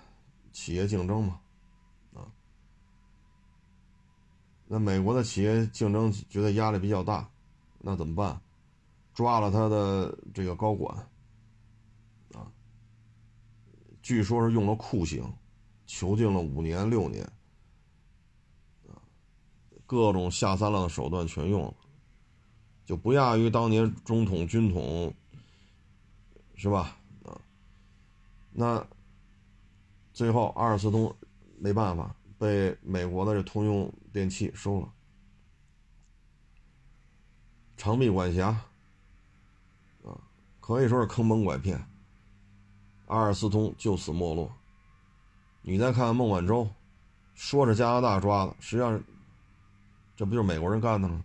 [0.52, 1.40] 企业竞争嘛，
[2.14, 2.24] 啊，
[4.72, 7.28] 那美国的企业竞争觉得压力比较大，
[7.80, 8.40] 那怎么办？
[9.12, 10.96] 抓了他的这个高管。
[12.32, 12.46] 啊
[14.00, 15.24] 据说是用了酷刑，
[15.86, 17.28] 囚禁了五年六年，
[19.86, 21.74] 各种下三滥的手段全用了，
[22.84, 25.12] 就不亚于当年中统军统，
[26.54, 26.96] 是吧？
[27.24, 27.36] 啊，
[28.52, 28.86] 那
[30.12, 31.12] 最后阿尔斯通
[31.58, 34.90] 没办法，被美国的这通用电气收了，
[37.76, 38.46] 长臂管辖，
[40.02, 40.16] 啊，
[40.58, 41.78] 可以说是坑蒙拐骗。
[43.08, 44.50] 阿尔斯通就此没落。
[45.60, 46.66] 你再看看孟晚舟，
[47.34, 48.98] 说是加拿大抓的，实际上
[50.16, 51.22] 这不就是美国人干的吗？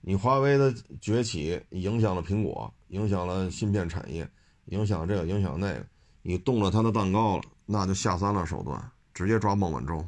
[0.00, 4.28] 你华为的崛起影响了苹果，影响了芯片产业，
[4.64, 5.86] 影响这个，影响那个，
[6.22, 10.06] 你动了他的蛋糕了，那就下三滥手段，直接抓孟晚舟。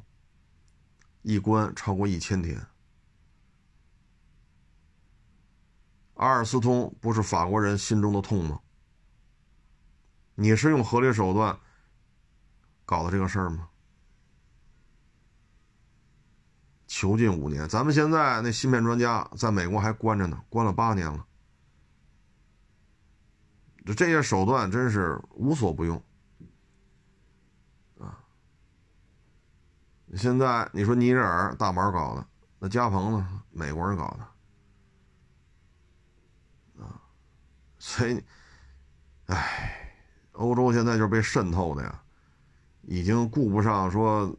[1.23, 2.63] 一关超过一千天。
[6.17, 8.61] 阿尔斯通不是法国人心中的痛吗？
[10.35, 11.59] 你是用合理手段
[12.85, 13.71] 搞的这个事儿吗？
[16.87, 21.27] 囚禁五年，咱们现在那芯片专家在美国还关着呢，关了八年了。
[23.87, 26.03] 这这些手段真是无所不用
[30.17, 32.27] 现在你说尼日尔大毛搞的，
[32.59, 33.43] 那加蓬呢？
[33.51, 36.83] 美国人搞的。
[36.83, 37.01] 啊
[37.79, 38.23] 所以，
[39.27, 39.95] 唉，
[40.33, 42.03] 欧洲现在就是被渗透的呀，
[42.83, 44.35] 已经顾不上说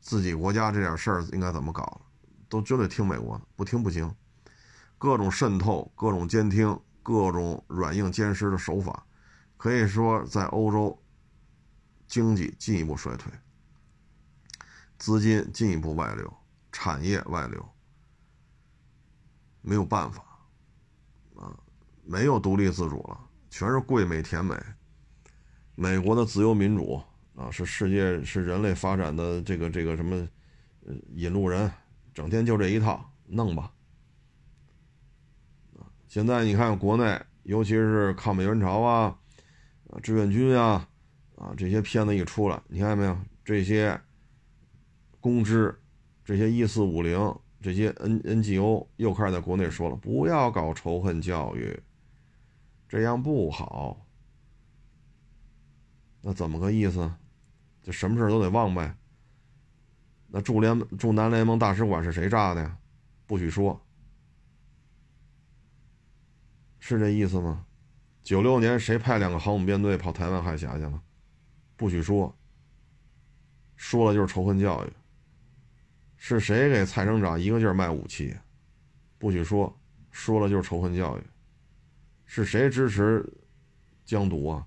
[0.00, 2.00] 自己国家这点事儿应该怎么搞了，
[2.48, 4.12] 都就得听美国的，不听不行。
[4.98, 9.06] 各种渗透、各种监听、各种软硬兼施的手法，
[9.56, 11.02] 可以说在欧洲
[12.06, 13.32] 经济进一步衰退，
[15.02, 16.32] 资金进一步外流，
[16.70, 17.68] 产业外流，
[19.60, 20.22] 没有办法。
[21.34, 21.58] 啊
[22.04, 24.56] 没有独立自主了，全是贵美甜美。
[25.74, 27.02] 美国的自由民主
[27.34, 30.28] 啊，是世界是人类发展的这个这个什么
[31.14, 31.68] 引路人，
[32.14, 33.72] 整天就这一套弄吧。
[36.06, 39.18] 现在你看国内，尤其是抗美援朝啊、
[39.90, 40.88] 啊志愿军啊、
[41.34, 43.18] 啊这些片子一出来，你看见没有？
[43.44, 44.00] 这些
[45.22, 45.74] 公知，
[46.24, 51.80] 这些一四五零，这些 N NGO 又开始在国内说了，不要搞仇恨教育。
[52.88, 54.04] 这样不好，
[56.20, 57.10] 那怎么个意思？
[57.82, 58.94] 就什么事都得忘呗。
[60.26, 62.76] 那驻联驻南联盟大使馆是谁炸的呀？
[63.26, 63.80] 不许说，
[66.80, 67.64] 是这意思吗？
[68.22, 71.00] 九六年谁派两个航母编队跑台湾海峡去了？
[71.76, 72.36] 不许说，
[73.76, 74.92] 说了就是仇恨教育。
[76.24, 78.32] 是谁给蔡省长一个劲儿卖武器？
[79.18, 79.76] 不许说，
[80.12, 81.22] 说了就是仇恨教育。
[82.24, 83.28] 是谁支持
[84.04, 84.64] 疆独啊？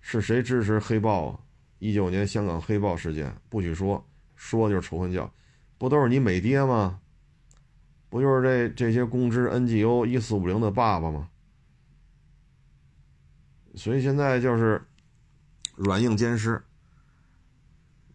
[0.00, 1.40] 是谁支持黑豹啊？
[1.78, 4.02] 一九年香港黑豹事件不许说，
[4.34, 5.30] 说就是仇恨教，
[5.76, 6.98] 不都是你美爹吗？
[8.08, 11.28] 不就是这这些公知 NGO 一四五零的爸爸吗？
[13.74, 14.82] 所以现在就是
[15.76, 16.64] 软硬兼施，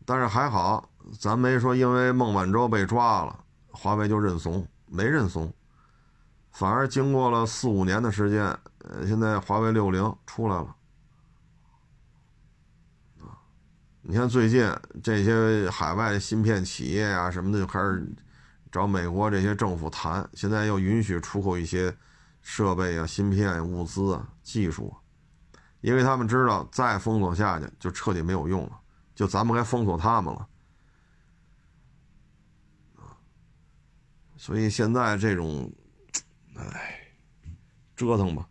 [0.05, 5.53] 但是还好，咱没说因为孟晚舟被抓了，华为就认怂，没认怂，
[6.51, 8.45] 反而经过了四五年的时间。
[8.79, 10.75] 呃，现在华为六零出来了，
[13.21, 13.39] 啊，
[14.01, 14.69] 你看最近
[15.01, 18.05] 这些海外芯片企业啊什么的就开始
[18.69, 21.95] 找美国这些政府谈，现在又允许出口一些
[22.41, 24.93] 设备啊、芯片、物资啊、技术，
[25.79, 28.71] 因为他们知道再封锁下去就彻底没有用了，
[29.15, 30.45] 就咱们该封锁他们了，
[34.43, 35.71] 所以现在这种，
[36.57, 36.99] 哎，
[37.95, 38.45] 折腾吧。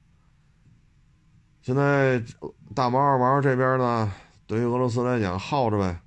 [1.61, 2.19] 现在
[2.75, 4.11] 大毛二毛这边呢，
[4.47, 6.01] 对于俄罗斯来讲耗着呗，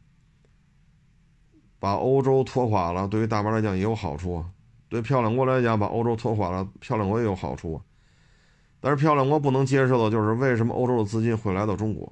[1.77, 4.49] 把欧洲拖垮了，对于大毛来讲也有好处啊；
[4.89, 7.79] 对漂亮国来讲，把欧洲拖垮了，漂亮国也有好处。
[8.79, 12.11] 但是漂亮国不能接受的就是为什么欧洲的资金会来到中国，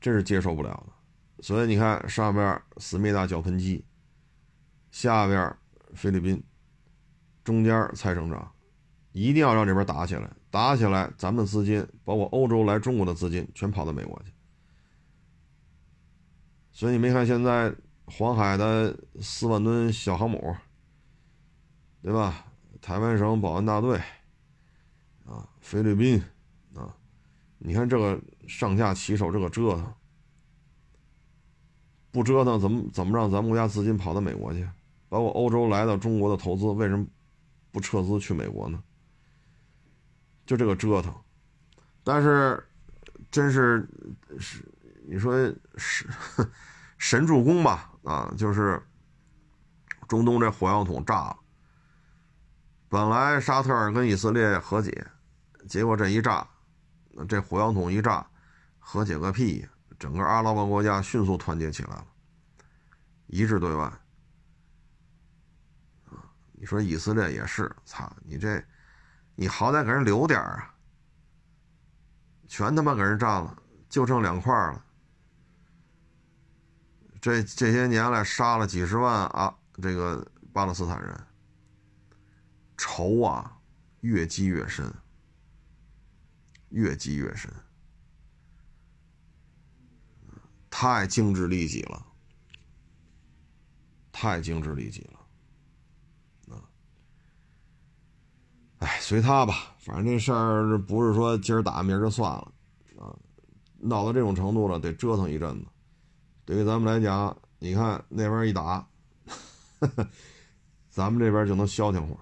[0.00, 1.42] 这是接受不了的。
[1.42, 3.84] 所以你看，上边思密达脚喷机，
[4.92, 5.56] 下边
[5.94, 6.40] 菲律宾，
[7.42, 8.52] 中间蔡省长，
[9.10, 10.30] 一定要让这边打起来。
[10.50, 14.30] 打起来，咱们资金，包括欧洲来中国的资金，全跑到美国去。
[16.70, 17.74] 所以你没看现在
[18.04, 20.54] 黄海的四万吨小航母，
[22.02, 22.44] 对吧？
[22.82, 23.96] 台湾省保安大队，
[25.24, 26.22] 啊，菲律宾，
[26.74, 26.94] 啊，
[27.58, 29.94] 你看这个上下其手，这个折腾，
[32.10, 34.68] 不折腾怎么怎么让咱们国家资金跑到美国去？
[35.12, 37.06] 包括欧洲来到中国的投资，为什么
[37.70, 38.82] 不撤资去美国呢？
[40.46, 41.14] 就这个折腾，
[42.02, 42.66] 但是
[43.30, 43.86] 真是
[44.38, 44.64] 是
[45.06, 45.36] 你说
[45.76, 46.08] 是
[46.96, 47.92] 神助攻吧？
[48.04, 48.82] 啊，就是
[50.08, 51.36] 中东这火药桶炸了。
[52.88, 55.06] 本来沙特跟以色列和解，
[55.68, 56.48] 结果这一炸，
[57.28, 58.26] 这火药桶一炸，
[58.78, 59.62] 和解个屁！
[59.98, 62.06] 整个阿拉伯国家迅速团结起来了，
[63.26, 63.92] 一致对外。
[66.62, 68.64] 你说以色列也是，操你这！
[69.34, 70.72] 你好歹给人留点啊！
[72.46, 74.84] 全他妈给人占了，就剩两块了。
[77.20, 79.52] 这这些年来杀了几十万啊，
[79.82, 81.26] 这个巴勒斯坦人，
[82.76, 83.58] 仇啊
[84.02, 84.88] 越积越深，
[86.68, 87.52] 越积越深，
[90.70, 92.06] 太精致利己了
[94.12, 95.21] 太精致利己了，
[98.82, 102.52] 哎，随他吧，反正这事儿不是说今儿打明儿就算了，
[102.98, 103.14] 啊，
[103.78, 105.66] 闹到这种程度了，得折腾一阵子。
[106.44, 108.84] 对于咱们来讲，你看那边一打，
[110.90, 112.12] 咱们这边就能消停会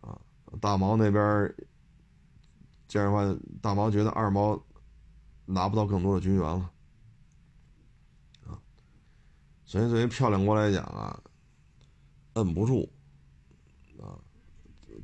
[0.00, 0.18] 儿，啊，
[0.62, 1.54] 大毛那边
[2.86, 4.58] 这样的话，大毛觉得二毛
[5.44, 6.70] 拿不到更多的军援了。
[8.46, 8.58] 啊
[9.66, 11.20] 所以，对于漂亮国来讲啊，
[12.32, 12.90] 摁不住。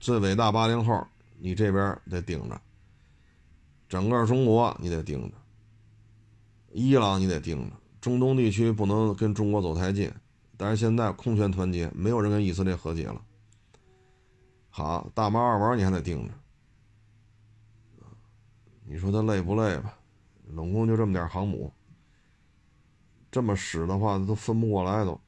[0.05, 1.07] 最伟大八零后，
[1.39, 2.55] 你这边得盯着；
[3.89, 5.35] 整个中国你得盯着；
[6.73, 10.13] 伊朗你得盯着；中东地区不能跟中国走太近。
[10.59, 13.25] 但是现在空前团结，没有人跟以色列和解了。
[14.69, 16.35] 好，大毛二毛你还得盯着。
[18.85, 19.97] 你说他累不累吧？
[20.55, 21.73] 总共就这么点航母。
[23.31, 25.19] 这么使的话，都分不过来都，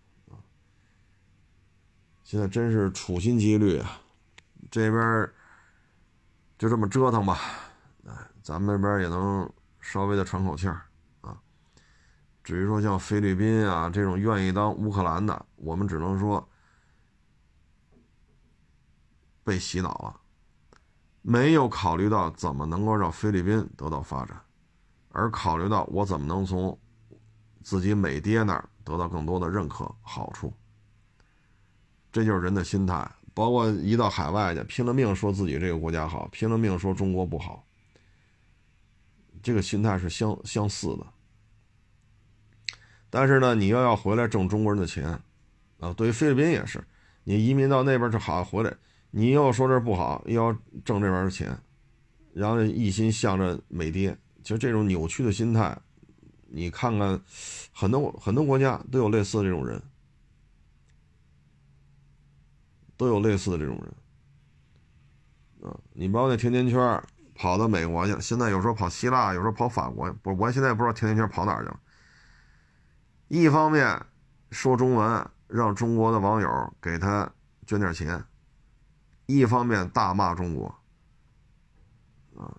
[2.24, 4.02] 现在真是处心积虑啊，
[4.70, 5.30] 这边
[6.58, 7.38] 就这么折腾吧，
[8.06, 8.12] 哎，
[8.42, 10.82] 咱们这边也能稍微的喘口气儿
[11.20, 11.36] 啊。
[12.42, 16.48] 至于说像菲律宾啊这种愿意当乌克兰的，我们只能说
[19.42, 20.20] 被洗脑了，
[21.22, 24.40] 没有考虑到怎么能够让菲律宾得到发展，
[25.10, 26.78] 而考虑到我怎么能从。
[27.62, 30.54] 自己美爹那儿得到更多的认可好处，
[32.12, 33.10] 这就是人的心态。
[33.36, 37.66] 包括一到海外去，拼了命说自己这个国家好，拼了命说中国不好，
[39.42, 41.06] 这个心态是相相似的。
[43.10, 45.20] 但是呢，你又要回来挣中国人的钱，
[45.80, 46.82] 啊，对于菲律宾也是，
[47.24, 48.74] 你移民到那边去好回来，
[49.10, 50.50] 你又说这不好，又要
[50.82, 51.54] 挣这边的钱，
[52.32, 55.78] 然后一心向着美爹，其实这种扭曲的心态。
[56.48, 57.20] 你看看，
[57.70, 59.82] 很多很多国家都有类似这种人，
[62.96, 63.76] 都有类似的这种
[65.60, 65.70] 人。
[65.70, 67.02] 啊，你包括那甜甜圈
[67.34, 71.80] 跑到美国去，现在有时候跑希腊，有时候跑法国，不，我现在不知道甜甜圈跑哪去了。
[73.28, 74.00] 一方面
[74.50, 77.30] 说中文，让中国的网友给他
[77.66, 78.18] 捐点钱；
[79.26, 80.66] 一方面大骂中国。
[82.36, 82.54] 啊。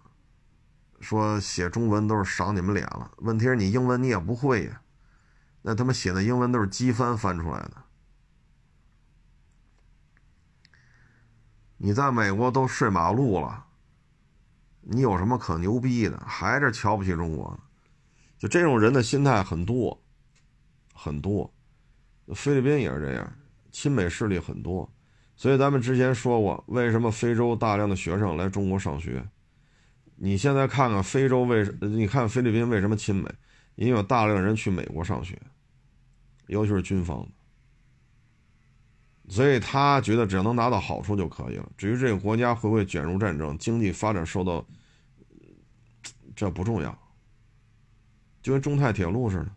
[0.99, 4.81] 说写中文都是赏你们脸了，问题是你英文你也不会呀，
[5.61, 7.83] 那他妈写的英文都是机翻翻出来的。
[11.77, 13.65] 你在美国都睡马路了，
[14.81, 16.17] 你有什么可牛逼的？
[16.25, 17.59] 还是瞧不起中国？
[18.37, 20.03] 就这种人的心态很多，
[20.93, 21.53] 很多。
[22.33, 23.33] 菲律宾也是这样，
[23.71, 24.91] 亲美势力很多，
[25.35, 29.23] 所以咱们之前说过，为什么非洲大量的学生来中国上学？
[30.15, 31.77] 你现在看看非洲为什？
[31.81, 33.29] 你看菲律宾为什么亲美？
[33.75, 35.39] 因为有大量人去美国上学，
[36.47, 37.29] 尤其是军方的，
[39.27, 41.69] 所以他觉得只要能拿到好处就可以了。
[41.77, 44.65] 至于这个国家会不会卷入战争、经济发展受到，
[46.35, 46.97] 这不重要。
[48.41, 49.51] 就跟中泰铁路似的，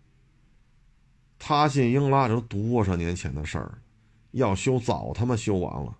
[1.38, 3.82] 他信英拉这都多少年前的事儿，
[4.32, 5.96] 要修早他妈修完了。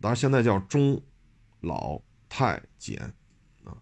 [0.00, 1.00] 当然现在叫中
[1.60, 2.00] 老。
[2.30, 3.00] 太简，
[3.64, 3.72] 啊！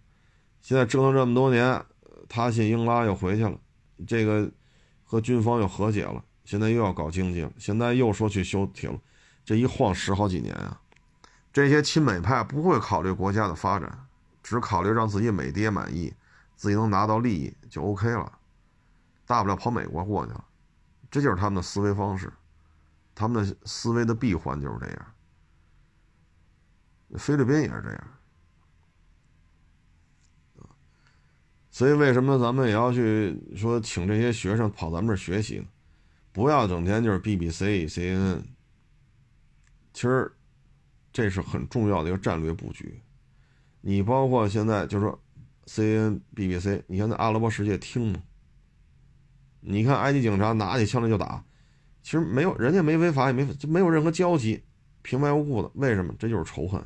[0.62, 1.84] 现在折腾这么多年，
[2.28, 3.60] 他信英拉又回去了，
[4.06, 4.48] 这个
[5.02, 9.00] 和军方又和解了，现在又要搞经济了，现在又说去修铁路，
[9.44, 10.80] 这一晃十好几年啊！
[11.52, 14.06] 这些亲美派不会考虑国家的发展，
[14.42, 16.14] 只考虑让自己美爹满意，
[16.54, 18.38] 自己能拿到利益就 OK 了，
[19.26, 20.44] 大不了跑美国过去了，
[21.10, 22.32] 这就是他们的思维方式，
[23.12, 25.06] 他们的思维的闭环就是这样。
[27.18, 28.08] 菲律宾也是这样。
[31.70, 35.66] 所以，为什么咱们也要去说请这些学生跑咱们这学习呢？
[36.36, 38.42] 不要整天就是 BBC、CNN。
[39.94, 40.30] 其实，
[41.10, 43.00] 这是很重要的一个战略布局。
[43.80, 45.18] 你包括现在就说
[45.64, 48.22] C N B B C，你看在阿拉伯世界听吗？
[49.60, 51.42] 你看埃及警察拿起枪来就打，
[52.02, 54.62] 其实没有人家没违法，也没就没有任何交集，
[55.00, 56.14] 平白无故的，为什么？
[56.18, 56.84] 这就是仇恨。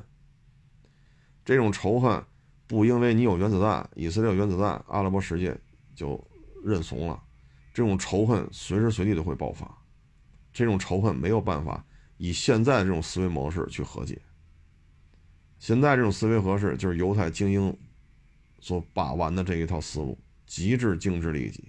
[1.44, 2.24] 这种仇恨。
[2.68, 5.58] 不因为你有原子弹，以色列有原子弹，阿拉伯世界
[5.92, 6.24] 就
[6.64, 7.20] 认怂了。
[7.72, 9.78] 这种仇恨随时随地都会爆发，
[10.52, 11.84] 这种仇恨没有办法
[12.16, 14.20] 以现在这种思维模式去和解。
[15.58, 17.76] 现在这种思维模式就是犹太精英
[18.60, 21.68] 所把玩的这一套思路，极致精致利己。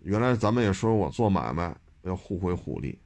[0.00, 2.98] 原来咱们也说过，做买卖要互惠互利。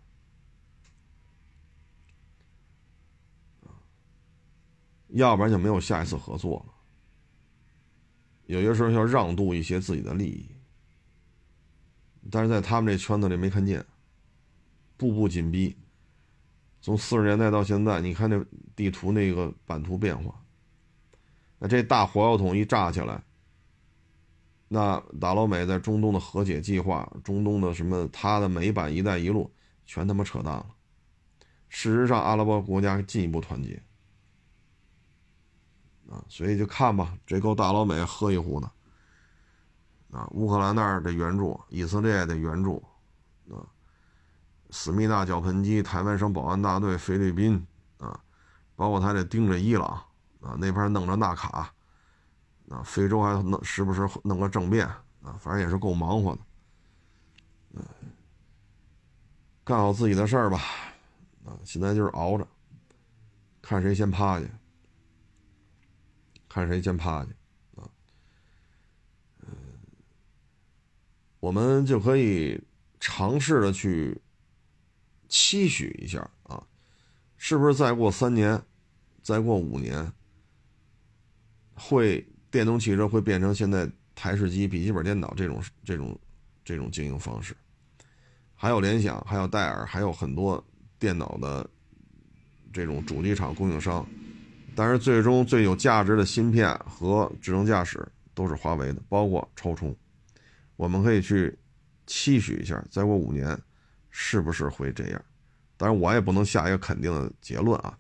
[5.09, 6.76] 要不然就没有下一次合作了。
[8.47, 10.49] 有些时候要让渡一些自己的利益，
[12.31, 13.85] 但是在他们这圈子里没看见，
[14.97, 15.77] 步步紧逼。
[16.81, 18.45] 从四十年代到现在，你看那
[18.77, 20.41] 地图那个版图变化，
[21.59, 23.21] 那这大火药桶一炸起来，
[24.69, 29.53] 那打老美在中东的和解计划、中东的什么他的美版“一带一路”
[29.85, 30.67] 全他妈扯淡了。
[31.69, 33.83] 事实上，阿拉伯国家进一步团结
[36.11, 38.71] 啊，所以就看吧，这够大老美喝一壶的
[40.11, 40.27] 啊。
[40.33, 42.83] 乌克兰那儿的援助，以色列的援助
[43.51, 43.65] 啊。
[44.71, 47.65] 思密达脚喷机、台湾省保安大队、菲律宾
[47.99, 48.19] 啊，
[48.75, 49.89] 包括他这盯着伊朗
[50.41, 51.73] 啊，那边弄着纳卡
[52.69, 54.87] 啊，非洲还弄时不时弄个政变
[55.23, 56.43] 啊，反正也是够忙活的。
[57.75, 57.85] 嗯，
[59.65, 60.59] 干好自己的事儿吧，
[61.45, 62.47] 啊，现在就是熬着，
[63.63, 64.47] 看谁先趴下，
[66.57, 67.29] 看谁先趴下
[67.83, 67.85] 啊。
[69.43, 69.49] 嗯，
[71.39, 72.59] 我们就可以
[72.99, 74.19] 尝试的去。
[75.29, 76.65] 期许一下啊，
[77.37, 78.63] 是不是再过三年，
[79.25, 80.13] 再过五年，
[81.75, 86.17] 会电动汽车会变成现在台式机、笔记本电脑这种这种
[86.65, 87.57] 这种经营方式？
[88.55, 90.65] 还有联想，还有戴尔，还有很多
[90.97, 91.69] 电脑的
[92.73, 94.09] 这种主机厂供应商，
[94.77, 99.97] 但是最终最有价值的芯片和智能驾驶都是华为的，包括超充。
[100.77, 101.59] 我们可以去
[102.07, 103.59] 期许一下，再过五年。
[104.19, 105.23] 是不是会这样？
[105.77, 107.99] 当然，我也不能下一个肯定的结论啊。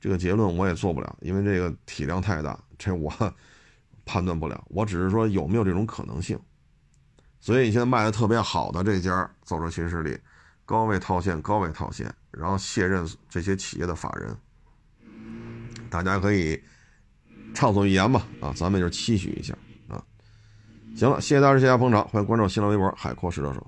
[0.00, 3.12] 这个结论我也做不了，因为这个体量太大，这我
[4.06, 4.64] 判断不了。
[4.68, 6.40] 我只是说有没有这种可能性。
[7.38, 10.18] 所以你现在卖的特别好的这家造车新势力，
[10.64, 14.34] 高位套现，高位套现，然后卸任这些企业的法人，
[15.90, 16.60] 大家可以
[17.54, 18.26] 畅所欲言吧。
[18.40, 19.54] 啊，咱们就期许一下
[19.88, 20.02] 啊。
[20.96, 23.66] 行了，谢谢大家，谢谢大家捧场，欢迎关注新浪微博海阔试车手。